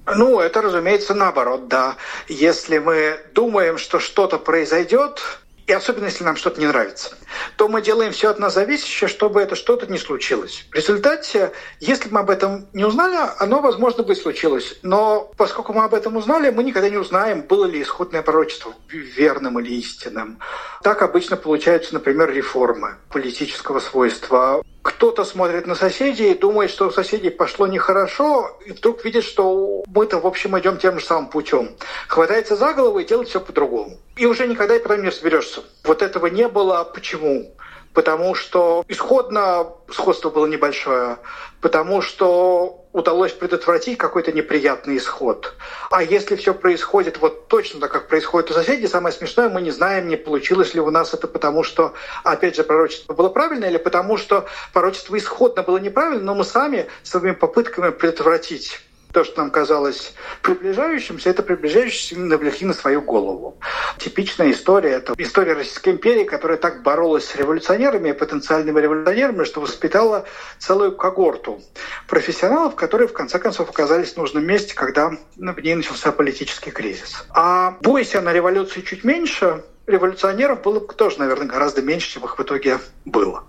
Ну, 0.06 0.40
это, 0.40 0.60
разумеется, 0.60 1.14
наоборот, 1.14 1.68
да. 1.68 1.96
Если 2.28 2.78
мы 2.78 3.18
думаем, 3.32 3.78
что 3.78 4.00
что-то 4.00 4.38
произойдет, 4.38 5.22
и 5.66 5.72
особенно 5.72 6.06
если 6.06 6.24
нам 6.24 6.36
что-то 6.36 6.60
не 6.60 6.66
нравится, 6.66 7.16
то 7.56 7.68
мы 7.68 7.80
делаем 7.80 8.12
все 8.12 8.30
от 8.30 8.38
нас 8.38 8.54
зависящее, 8.54 9.08
чтобы 9.08 9.40
это 9.40 9.56
что-то 9.56 9.86
не 9.86 9.98
случилось. 9.98 10.66
В 10.70 10.74
результате, 10.74 11.52
если 11.80 12.10
мы 12.10 12.20
об 12.20 12.30
этом 12.30 12.66
не 12.72 12.84
узнали, 12.84 13.16
оно, 13.38 13.60
возможно, 13.60 14.02
бы 14.02 14.14
случилось. 14.14 14.78
Но 14.82 15.32
поскольку 15.36 15.72
мы 15.72 15.84
об 15.84 15.94
этом 15.94 16.16
узнали, 16.16 16.50
мы 16.50 16.64
никогда 16.64 16.90
не 16.90 16.98
узнаем, 16.98 17.42
было 17.42 17.64
ли 17.64 17.82
исходное 17.82 18.22
пророчество 18.22 18.74
верным 18.88 19.58
или 19.60 19.74
истинным. 19.74 20.38
Так 20.82 21.02
обычно 21.02 21.36
получаются, 21.36 21.94
например, 21.94 22.32
реформы 22.32 22.96
политического 23.10 23.80
свойства 23.80 24.62
кто-то 24.84 25.24
смотрит 25.24 25.66
на 25.66 25.74
соседей 25.74 26.32
и 26.32 26.38
думает, 26.38 26.70
что 26.70 26.88
у 26.88 26.90
соседей 26.90 27.30
пошло 27.30 27.66
нехорошо, 27.66 28.58
и 28.66 28.72
вдруг 28.72 29.02
видит, 29.02 29.24
что 29.24 29.82
мы-то, 29.86 30.20
в 30.20 30.26
общем, 30.26 30.58
идем 30.58 30.76
тем 30.76 31.00
же 31.00 31.06
самым 31.06 31.30
путем. 31.30 31.70
Хватается 32.06 32.54
за 32.54 32.74
голову 32.74 32.98
и 32.98 33.06
делает 33.06 33.30
все 33.30 33.40
по-другому. 33.40 33.98
И 34.16 34.26
уже 34.26 34.46
никогда 34.46 34.78
потом 34.78 35.02
не 35.02 35.08
разберешься. 35.08 35.62
Вот 35.82 36.02
этого 36.02 36.26
не 36.26 36.48
было. 36.48 36.84
Почему? 36.84 37.52
Потому 37.92 38.34
что 38.34 38.84
исходно 38.88 39.68
сходство 39.92 40.28
было 40.28 40.46
небольшое, 40.46 41.18
потому 41.60 42.02
что 42.02 42.84
удалось 42.92 43.32
предотвратить 43.32 43.98
какой-то 43.98 44.32
неприятный 44.32 44.96
исход. 44.96 45.54
А 45.90 46.02
если 46.02 46.34
все 46.34 46.54
происходит 46.54 47.18
вот 47.18 47.46
точно 47.46 47.80
так, 47.80 47.92
как 47.92 48.08
происходит 48.08 48.50
у 48.50 48.54
соседей, 48.54 48.88
самое 48.88 49.14
смешное, 49.14 49.48
мы 49.48 49.62
не 49.62 49.70
знаем, 49.70 50.08
не 50.08 50.16
получилось 50.16 50.74
ли 50.74 50.80
у 50.80 50.90
нас 50.90 51.14
это 51.14 51.28
потому, 51.28 51.62
что, 51.62 51.94
опять 52.24 52.56
же, 52.56 52.64
пророчество 52.64 53.14
было 53.14 53.28
правильно, 53.28 53.66
или 53.66 53.78
потому, 53.78 54.16
что 54.16 54.46
пророчество 54.72 55.16
исходно 55.16 55.62
было 55.62 55.78
неправильно, 55.78 56.24
но 56.24 56.34
мы 56.34 56.44
сами 56.44 56.86
своими 57.04 57.34
попытками 57.34 57.90
предотвратить 57.90 58.80
то, 59.14 59.24
что 59.24 59.40
нам 59.40 59.50
казалось 59.50 60.12
приближающимся, 60.42 61.30
это 61.30 61.42
приближающимся 61.42 62.18
навлекли 62.18 62.66
на 62.66 62.74
свою 62.74 63.00
голову. 63.00 63.56
Типичная 63.98 64.50
история– 64.50 64.90
это 64.96 65.14
история 65.16 65.54
Российской 65.54 65.90
империи, 65.90 66.24
которая 66.24 66.58
так 66.58 66.82
боролась 66.82 67.26
с 67.26 67.36
революционерами 67.36 68.10
и 68.10 68.12
потенциальными 68.12 68.80
революционерами, 68.80 69.44
что 69.44 69.60
воспитала 69.60 70.26
целую 70.58 70.96
когорту 70.96 71.62
профессионалов, 72.08 72.74
которые 72.74 73.06
в 73.06 73.12
конце 73.12 73.38
концов 73.38 73.70
оказались 73.70 74.14
в 74.14 74.16
нужном 74.16 74.44
месте, 74.44 74.74
когда 74.74 75.10
в 75.36 75.60
ней 75.60 75.76
начался 75.76 76.10
политический 76.10 76.72
кризис. 76.72 77.24
А 77.30 77.76
бойся 77.80 78.20
на 78.20 78.32
революции 78.32 78.80
чуть 78.80 79.04
меньше, 79.04 79.64
революционеров 79.86 80.62
было 80.62 80.80
бы 80.80 80.92
тоже, 80.92 81.20
наверное, 81.20 81.46
гораздо 81.46 81.82
меньше, 81.82 82.10
чем 82.10 82.24
их 82.24 82.36
в 82.36 82.42
итоге 82.42 82.80
было. 83.04 83.44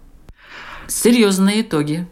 Серьезные 0.88 1.62
итоги. 1.62 2.08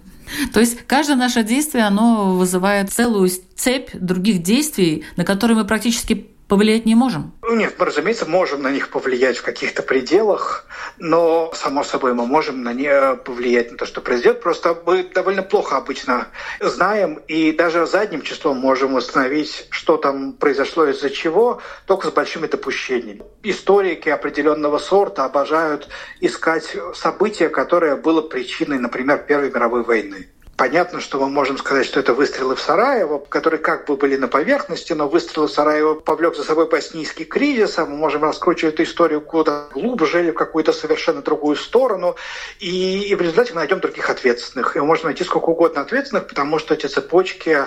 То 0.54 0.60
есть 0.60 0.80
каждое 0.88 1.16
наше 1.16 1.44
действие, 1.44 1.86
оно 1.86 2.36
вызывает 2.36 2.92
целую 2.92 3.30
цепь 3.56 3.90
других 3.94 4.44
действий, 4.44 5.04
на 5.16 5.26
которые 5.26 5.58
мы 5.58 5.66
практически 5.66 6.28
повлиять 6.54 6.86
не 6.86 6.94
можем? 6.94 7.34
Ну, 7.42 7.56
нет, 7.56 7.74
мы, 7.80 7.86
разумеется, 7.86 8.28
можем 8.28 8.62
на 8.62 8.70
них 8.70 8.90
повлиять 8.90 9.38
в 9.38 9.42
каких-то 9.42 9.82
пределах, 9.82 10.68
но, 11.00 11.52
само 11.56 11.84
собой, 11.84 12.14
мы 12.14 12.28
можем 12.28 12.62
на 12.62 12.74
них 12.74 13.24
повлиять 13.24 13.72
на 13.72 13.78
то, 13.78 13.88
что 13.88 14.02
произойдет. 14.02 14.42
Просто 14.42 14.78
мы 14.86 15.04
довольно 15.04 15.42
плохо 15.42 15.78
обычно 15.78 16.28
знаем, 16.60 17.20
и 17.28 17.52
даже 17.52 17.88
задним 17.88 18.22
числом 18.22 18.60
можем 18.60 18.94
установить, 18.94 19.66
что 19.72 19.98
там 19.98 20.34
произошло 20.34 20.86
из-за 20.86 21.10
чего, 21.10 21.60
только 21.88 22.10
с 22.10 22.12
большими 22.12 22.46
допущениями. 22.46 23.24
Историки 23.42 24.10
определенного 24.10 24.78
сорта 24.78 25.26
обожают 25.26 25.90
искать 26.22 26.78
события, 26.94 27.50
которое 27.50 27.96
было 27.96 28.22
причиной, 28.22 28.78
например, 28.78 29.26
Первой 29.28 29.50
мировой 29.50 29.84
войны. 29.84 30.28
Понятно, 30.56 31.00
что 31.00 31.20
мы 31.20 31.30
можем 31.30 31.58
сказать, 31.58 31.86
что 31.86 32.00
это 32.00 32.14
выстрелы 32.14 32.56
в 32.56 32.62
Сараево, 32.62 33.18
которые 33.18 33.60
как 33.60 33.88
бы 33.88 33.96
были 33.96 34.18
на 34.18 34.28
поверхности, 34.28 34.94
но 34.94 35.08
выстрелы 35.08 35.48
в 35.48 35.52
Сараево 35.52 35.96
повлек 35.96 36.36
за 36.36 36.44
собой 36.44 36.70
боснийский 36.70 37.26
кризис, 37.26 37.80
а 37.80 37.86
мы 37.88 37.98
можем 37.98 38.24
раскручивать 38.24 38.76
эту 38.76 38.84
историю 38.84 39.22
куда 39.22 39.68
глубже 39.74 40.22
или 40.22 40.32
в 40.32 40.36
какую-то 40.36 40.72
совершенно 40.72 41.24
другую 41.24 41.56
сторону, 41.56 42.16
и, 42.60 43.00
и 43.10 43.16
в 43.16 43.22
результате 43.22 43.54
мы 43.54 43.62
найдем 43.62 43.80
других 43.80 44.10
ответственных. 44.12 44.76
И 44.76 44.80
мы 44.80 44.86
можем 44.86 45.06
найти 45.06 45.24
сколько 45.24 45.50
угодно 45.50 45.82
ответственных, 45.82 46.28
потому 46.28 46.60
что 46.60 46.76
эти 46.76 46.86
цепочки 46.86 47.58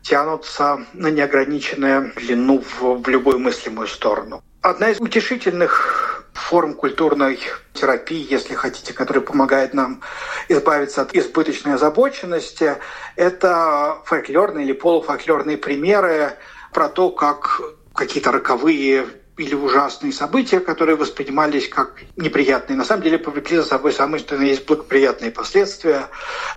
тянутся 0.00 0.86
на 0.94 1.08
неограниченную 1.08 2.12
длину 2.16 2.60
в, 2.60 3.02
в 3.02 3.08
любую 3.08 3.40
мыслимую 3.40 3.86
сторону. 3.88 4.42
Одна 4.62 4.90
из 4.90 5.00
утешительных 5.00 6.11
форм 6.34 6.74
культурной 6.74 7.38
терапии, 7.72 8.26
если 8.28 8.54
хотите, 8.54 8.92
которая 8.92 9.22
помогает 9.22 9.74
нам 9.74 10.00
избавиться 10.48 11.02
от 11.02 11.14
избыточной 11.14 11.74
озабоченности. 11.74 12.76
Это 13.16 13.98
фольклорные 14.04 14.64
или 14.64 14.72
полуфольклорные 14.72 15.58
примеры 15.58 16.32
про 16.72 16.88
то, 16.88 17.10
как 17.10 17.60
какие-то 17.94 18.32
роковые 18.32 19.06
или 19.36 19.54
ужасные 19.54 20.12
события, 20.12 20.60
которые 20.60 20.96
воспринимались 20.96 21.68
как 21.68 22.02
неприятные, 22.16 22.76
на 22.76 22.84
самом 22.84 23.02
деле 23.02 23.18
повлекли 23.18 23.56
за 23.58 23.64
собой 23.64 23.92
самые, 23.92 24.20
что 24.20 24.36
есть 24.36 24.66
благоприятные 24.66 25.30
последствия. 25.30 26.08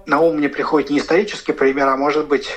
На 0.05 0.19
ум 0.19 0.37
мне 0.37 0.49
приходит 0.49 0.89
не 0.89 0.99
исторический 0.99 1.53
пример, 1.53 1.87
а 1.87 1.97
может 1.97 2.27
быть, 2.27 2.49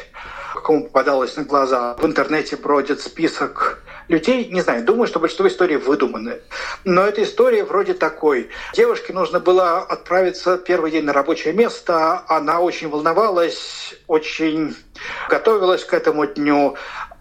кому 0.65 0.85
попадалось 0.85 1.37
на 1.37 1.45
глаза. 1.45 1.95
В 1.95 2.05
интернете 2.05 2.57
бродит 2.57 3.01
список 3.01 3.83
людей, 4.09 4.47
не 4.47 4.61
знаю, 4.61 4.85
думаю, 4.85 5.07
что 5.07 5.21
большинство 5.21 5.47
историй 5.47 5.77
выдуманы. 5.77 6.41
Но 6.85 7.03
эта 7.03 7.23
история 7.23 7.65
вроде 7.65 7.95
такой. 7.95 8.49
Девушке 8.75 9.13
нужно 9.13 9.41
было 9.41 9.79
отправиться 9.79 10.59
первый 10.59 10.91
день 10.91 11.05
на 11.05 11.13
рабочее 11.13 11.55
место. 11.55 12.23
Она 12.29 12.61
очень 12.61 12.89
волновалась, 12.89 13.95
очень 14.07 14.75
готовилась 15.29 15.85
к 15.85 15.93
этому 15.95 16.27
дню. 16.27 16.77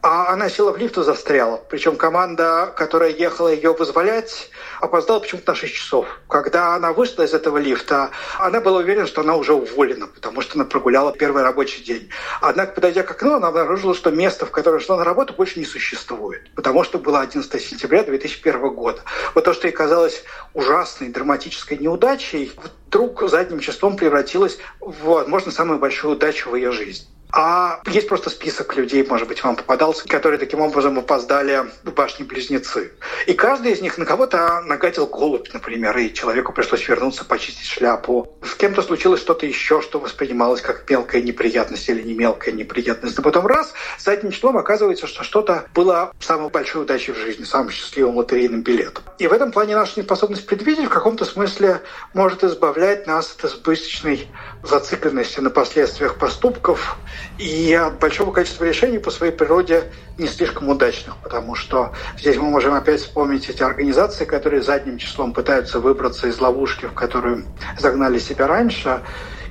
А 0.09 0.29
она 0.29 0.49
села 0.49 0.71
в 0.71 0.77
лифт 0.77 0.97
и 0.97 1.03
застряла. 1.03 1.57
Причем 1.69 1.97
команда, 1.97 2.73
которая 2.77 3.09
ехала 3.09 3.49
ее 3.49 3.73
вызволять, 3.73 4.49
опоздала 4.79 5.19
почему-то 5.19 5.51
на 5.51 5.55
6 5.55 5.73
часов. 5.73 6.07
Когда 6.29 6.75
она 6.75 6.93
вышла 6.93 7.23
из 7.23 7.33
этого 7.33 7.57
лифта, 7.57 8.11
она 8.39 8.61
была 8.61 8.77
уверена, 8.77 9.05
что 9.05 9.19
она 9.19 9.35
уже 9.35 9.53
уволена, 9.53 10.07
потому 10.07 10.39
что 10.39 10.55
она 10.55 10.63
прогуляла 10.63 11.11
первый 11.11 11.43
рабочий 11.43 11.83
день. 11.83 12.09
Однако, 12.39 12.71
подойдя 12.71 13.03
к 13.03 13.11
окну, 13.11 13.35
она 13.35 13.49
обнаружила, 13.49 13.93
что 13.93 14.09
место, 14.09 14.45
в 14.45 14.51
которое 14.51 14.79
шла 14.79 14.95
на 14.95 15.03
работу, 15.03 15.33
больше 15.33 15.59
не 15.59 15.65
существует, 15.65 16.53
потому 16.55 16.85
что 16.85 16.99
было 16.99 17.19
11 17.19 17.61
сентября 17.61 18.03
2001 18.03 18.61
года. 18.75 19.01
Вот 19.35 19.43
то, 19.43 19.53
что 19.53 19.67
ей 19.67 19.73
казалось 19.73 20.23
ужасной, 20.53 21.09
драматической 21.09 21.79
неудачей, 21.79 22.53
вдруг 22.55 23.29
задним 23.29 23.59
числом 23.59 23.97
превратилось 23.97 24.57
в, 24.79 25.03
возможно, 25.03 25.51
самую 25.51 25.79
большую 25.79 26.13
удачу 26.13 26.49
в 26.49 26.55
ее 26.55 26.71
жизни. 26.71 27.09
А 27.31 27.81
есть 27.87 28.07
просто 28.07 28.29
список 28.29 28.75
людей, 28.75 29.05
может 29.07 29.27
быть, 29.27 29.43
вам 29.43 29.55
попадался, 29.55 30.07
которые 30.07 30.39
таким 30.39 30.61
образом 30.61 30.97
опоздали 30.97 31.65
в 31.83 31.91
башни-близнецы. 31.91 32.91
И 33.25 33.33
каждый 33.33 33.73
из 33.73 33.81
них 33.81 33.97
на 33.97 34.05
кого-то 34.05 34.61
нагадил 34.61 35.07
голубь, 35.07 35.47
например, 35.53 35.97
и 35.97 36.13
человеку 36.13 36.53
пришлось 36.53 36.87
вернуться, 36.87 37.25
почистить 37.25 37.67
шляпу. 37.67 38.33
С 38.41 38.55
кем-то 38.55 38.81
случилось 38.81 39.19
что-то 39.19 39.45
еще, 39.45 39.81
что 39.81 39.99
воспринималось 39.99 40.61
как 40.61 40.89
мелкая 40.89 41.21
неприятность 41.21 41.87
или 41.89 42.01
не 42.01 42.13
мелкая 42.13 42.53
неприятность. 42.53 43.17
Но 43.17 43.23
потом 43.23 43.45
раз, 43.45 43.73
этим 44.05 44.31
числом 44.31 44.57
оказывается, 44.57 45.07
что 45.07 45.23
что-то 45.23 45.65
было 45.73 46.13
самой 46.19 46.49
большой 46.49 46.83
удачей 46.83 47.13
в 47.13 47.17
жизни, 47.17 47.43
самым 47.43 47.71
счастливым 47.71 48.17
лотерейным 48.17 48.61
билетом. 48.61 49.03
И 49.19 49.27
в 49.27 49.33
этом 49.33 49.51
плане 49.51 49.75
наша 49.75 49.99
неспособность 49.99 50.45
предвидеть 50.45 50.85
в 50.85 50.89
каком-то 50.89 51.25
смысле 51.25 51.81
может 52.13 52.43
избавлять 52.43 53.05
нас 53.05 53.35
от 53.37 53.45
избыточной 53.45 54.27
зацикленности 54.63 55.39
на 55.39 55.49
последствиях 55.49 56.17
поступков 56.17 56.97
и 57.37 57.73
от 57.73 57.99
большого 57.99 58.31
количества 58.31 58.65
решений 58.65 58.99
по 58.99 59.11
своей 59.11 59.31
природе 59.31 59.83
не 60.17 60.27
слишком 60.27 60.69
удачных, 60.69 61.15
потому 61.17 61.55
что 61.55 61.93
здесь 62.17 62.37
мы 62.37 62.49
можем 62.49 62.73
опять 62.73 63.01
вспомнить 63.01 63.49
эти 63.49 63.63
организации, 63.63 64.25
которые 64.25 64.61
задним 64.61 64.97
числом 64.97 65.33
пытаются 65.33 65.79
выбраться 65.79 66.27
из 66.27 66.39
ловушки, 66.39 66.85
в 66.85 66.93
которую 66.93 67.45
загнали 67.77 68.19
себя 68.19 68.47
раньше, 68.47 69.01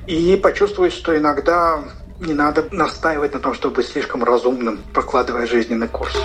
и 0.05 0.35
почувствовать, 0.41 0.93
что 0.93 1.17
иногда 1.17 1.83
не 2.19 2.33
надо 2.33 2.65
настаивать 2.71 3.33
на 3.33 3.39
том, 3.39 3.53
чтобы 3.53 3.75
быть 3.75 3.87
слишком 3.87 4.23
разумным, 4.23 4.79
прокладывая 4.93 5.45
жизненный 5.45 5.87
курс. 5.87 6.17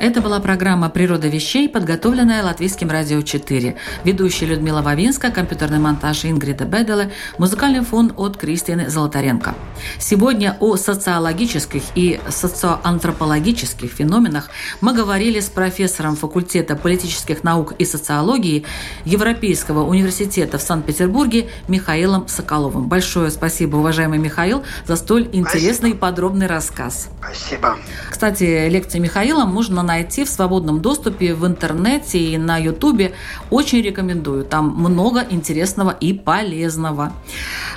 Это 0.00 0.22
была 0.22 0.40
программа 0.40 0.88
«Природа 0.88 1.28
вещей», 1.28 1.68
подготовленная 1.68 2.42
Латвийским 2.42 2.90
радио 2.90 3.20
4. 3.20 3.76
Ведущая 4.02 4.46
Людмила 4.46 4.80
Вавинска, 4.80 5.30
компьютерный 5.30 5.78
монтаж 5.78 6.24
Ингрида 6.24 6.64
Беделе, 6.64 7.12
музыкальный 7.36 7.82
фон 7.82 8.14
от 8.16 8.38
Кристины 8.38 8.88
Золотаренко. 8.88 9.54
Сегодня 9.98 10.56
о 10.58 10.76
социологических 10.76 11.82
и 11.96 12.18
социоантропологических 12.30 13.90
феноменах 13.90 14.48
мы 14.80 14.94
говорили 14.94 15.38
с 15.38 15.50
профессором 15.50 16.16
факультета 16.16 16.76
политических 16.76 17.44
наук 17.44 17.74
и 17.78 17.84
социологии 17.84 18.64
Европейского 19.04 19.86
университета 19.86 20.56
в 20.56 20.62
Санкт-Петербурге 20.62 21.50
Михаилом 21.68 22.26
Соколовым. 22.26 22.88
Большое 22.88 23.30
спасибо, 23.30 23.76
уважаемый 23.76 24.18
Михаил, 24.18 24.62
за 24.86 24.96
столь 24.96 25.28
интересный 25.32 25.90
и 25.90 25.94
подробный 25.94 26.46
рассказ. 26.46 27.10
Спасибо. 27.18 27.76
Кстати, 28.10 28.66
лекции 28.70 28.98
Михаила 28.98 29.44
можно 29.44 29.89
найти 29.90 30.24
в 30.24 30.28
свободном 30.28 30.80
доступе 30.80 31.34
в 31.34 31.44
интернете 31.44 32.18
и 32.18 32.38
на 32.38 32.58
ютубе. 32.58 33.12
Очень 33.50 33.82
рекомендую. 33.82 34.44
Там 34.44 34.68
много 34.68 35.26
интересного 35.28 35.90
и 35.90 36.12
полезного. 36.12 37.12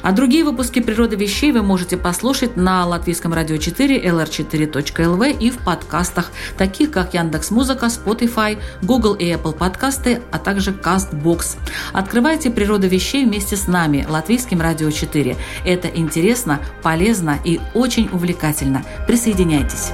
А 0.03 0.11
другие 0.11 0.43
выпуски 0.43 0.80
«Природы 0.80 1.16
вещей» 1.16 1.51
вы 1.51 1.64
можете 1.64 1.97
послушать 1.97 2.55
на 2.55 2.86
Латвийском 2.86 3.34
радио 3.34 3.57
4, 3.57 4.05
lr4.lv 4.05 5.39
и 5.39 5.49
в 5.49 5.57
подкастах, 5.57 6.32
таких 6.55 6.91
как 6.91 7.16
Яндекс 7.16 7.49
Музыка, 7.49 7.88
Spotify, 7.88 8.59
Google 8.84 9.16
и 9.16 9.26
Apple 9.32 9.57
подкасты, 9.57 10.22
а 10.32 10.38
также 10.38 10.72
CastBox. 10.72 11.57
Открывайте 11.93 12.51
«Природу 12.51 12.88
вещей» 12.88 13.26
вместе 13.26 13.55
с 13.55 13.68
нами, 13.68 14.05
Латвийским 14.07 14.61
радио 14.61 14.91
4. 14.91 15.36
Это 15.66 15.88
интересно, 15.88 16.59
полезно 16.84 17.39
и 17.43 17.59
очень 17.74 18.07
увлекательно. 18.11 18.84
Присоединяйтесь. 19.07 19.91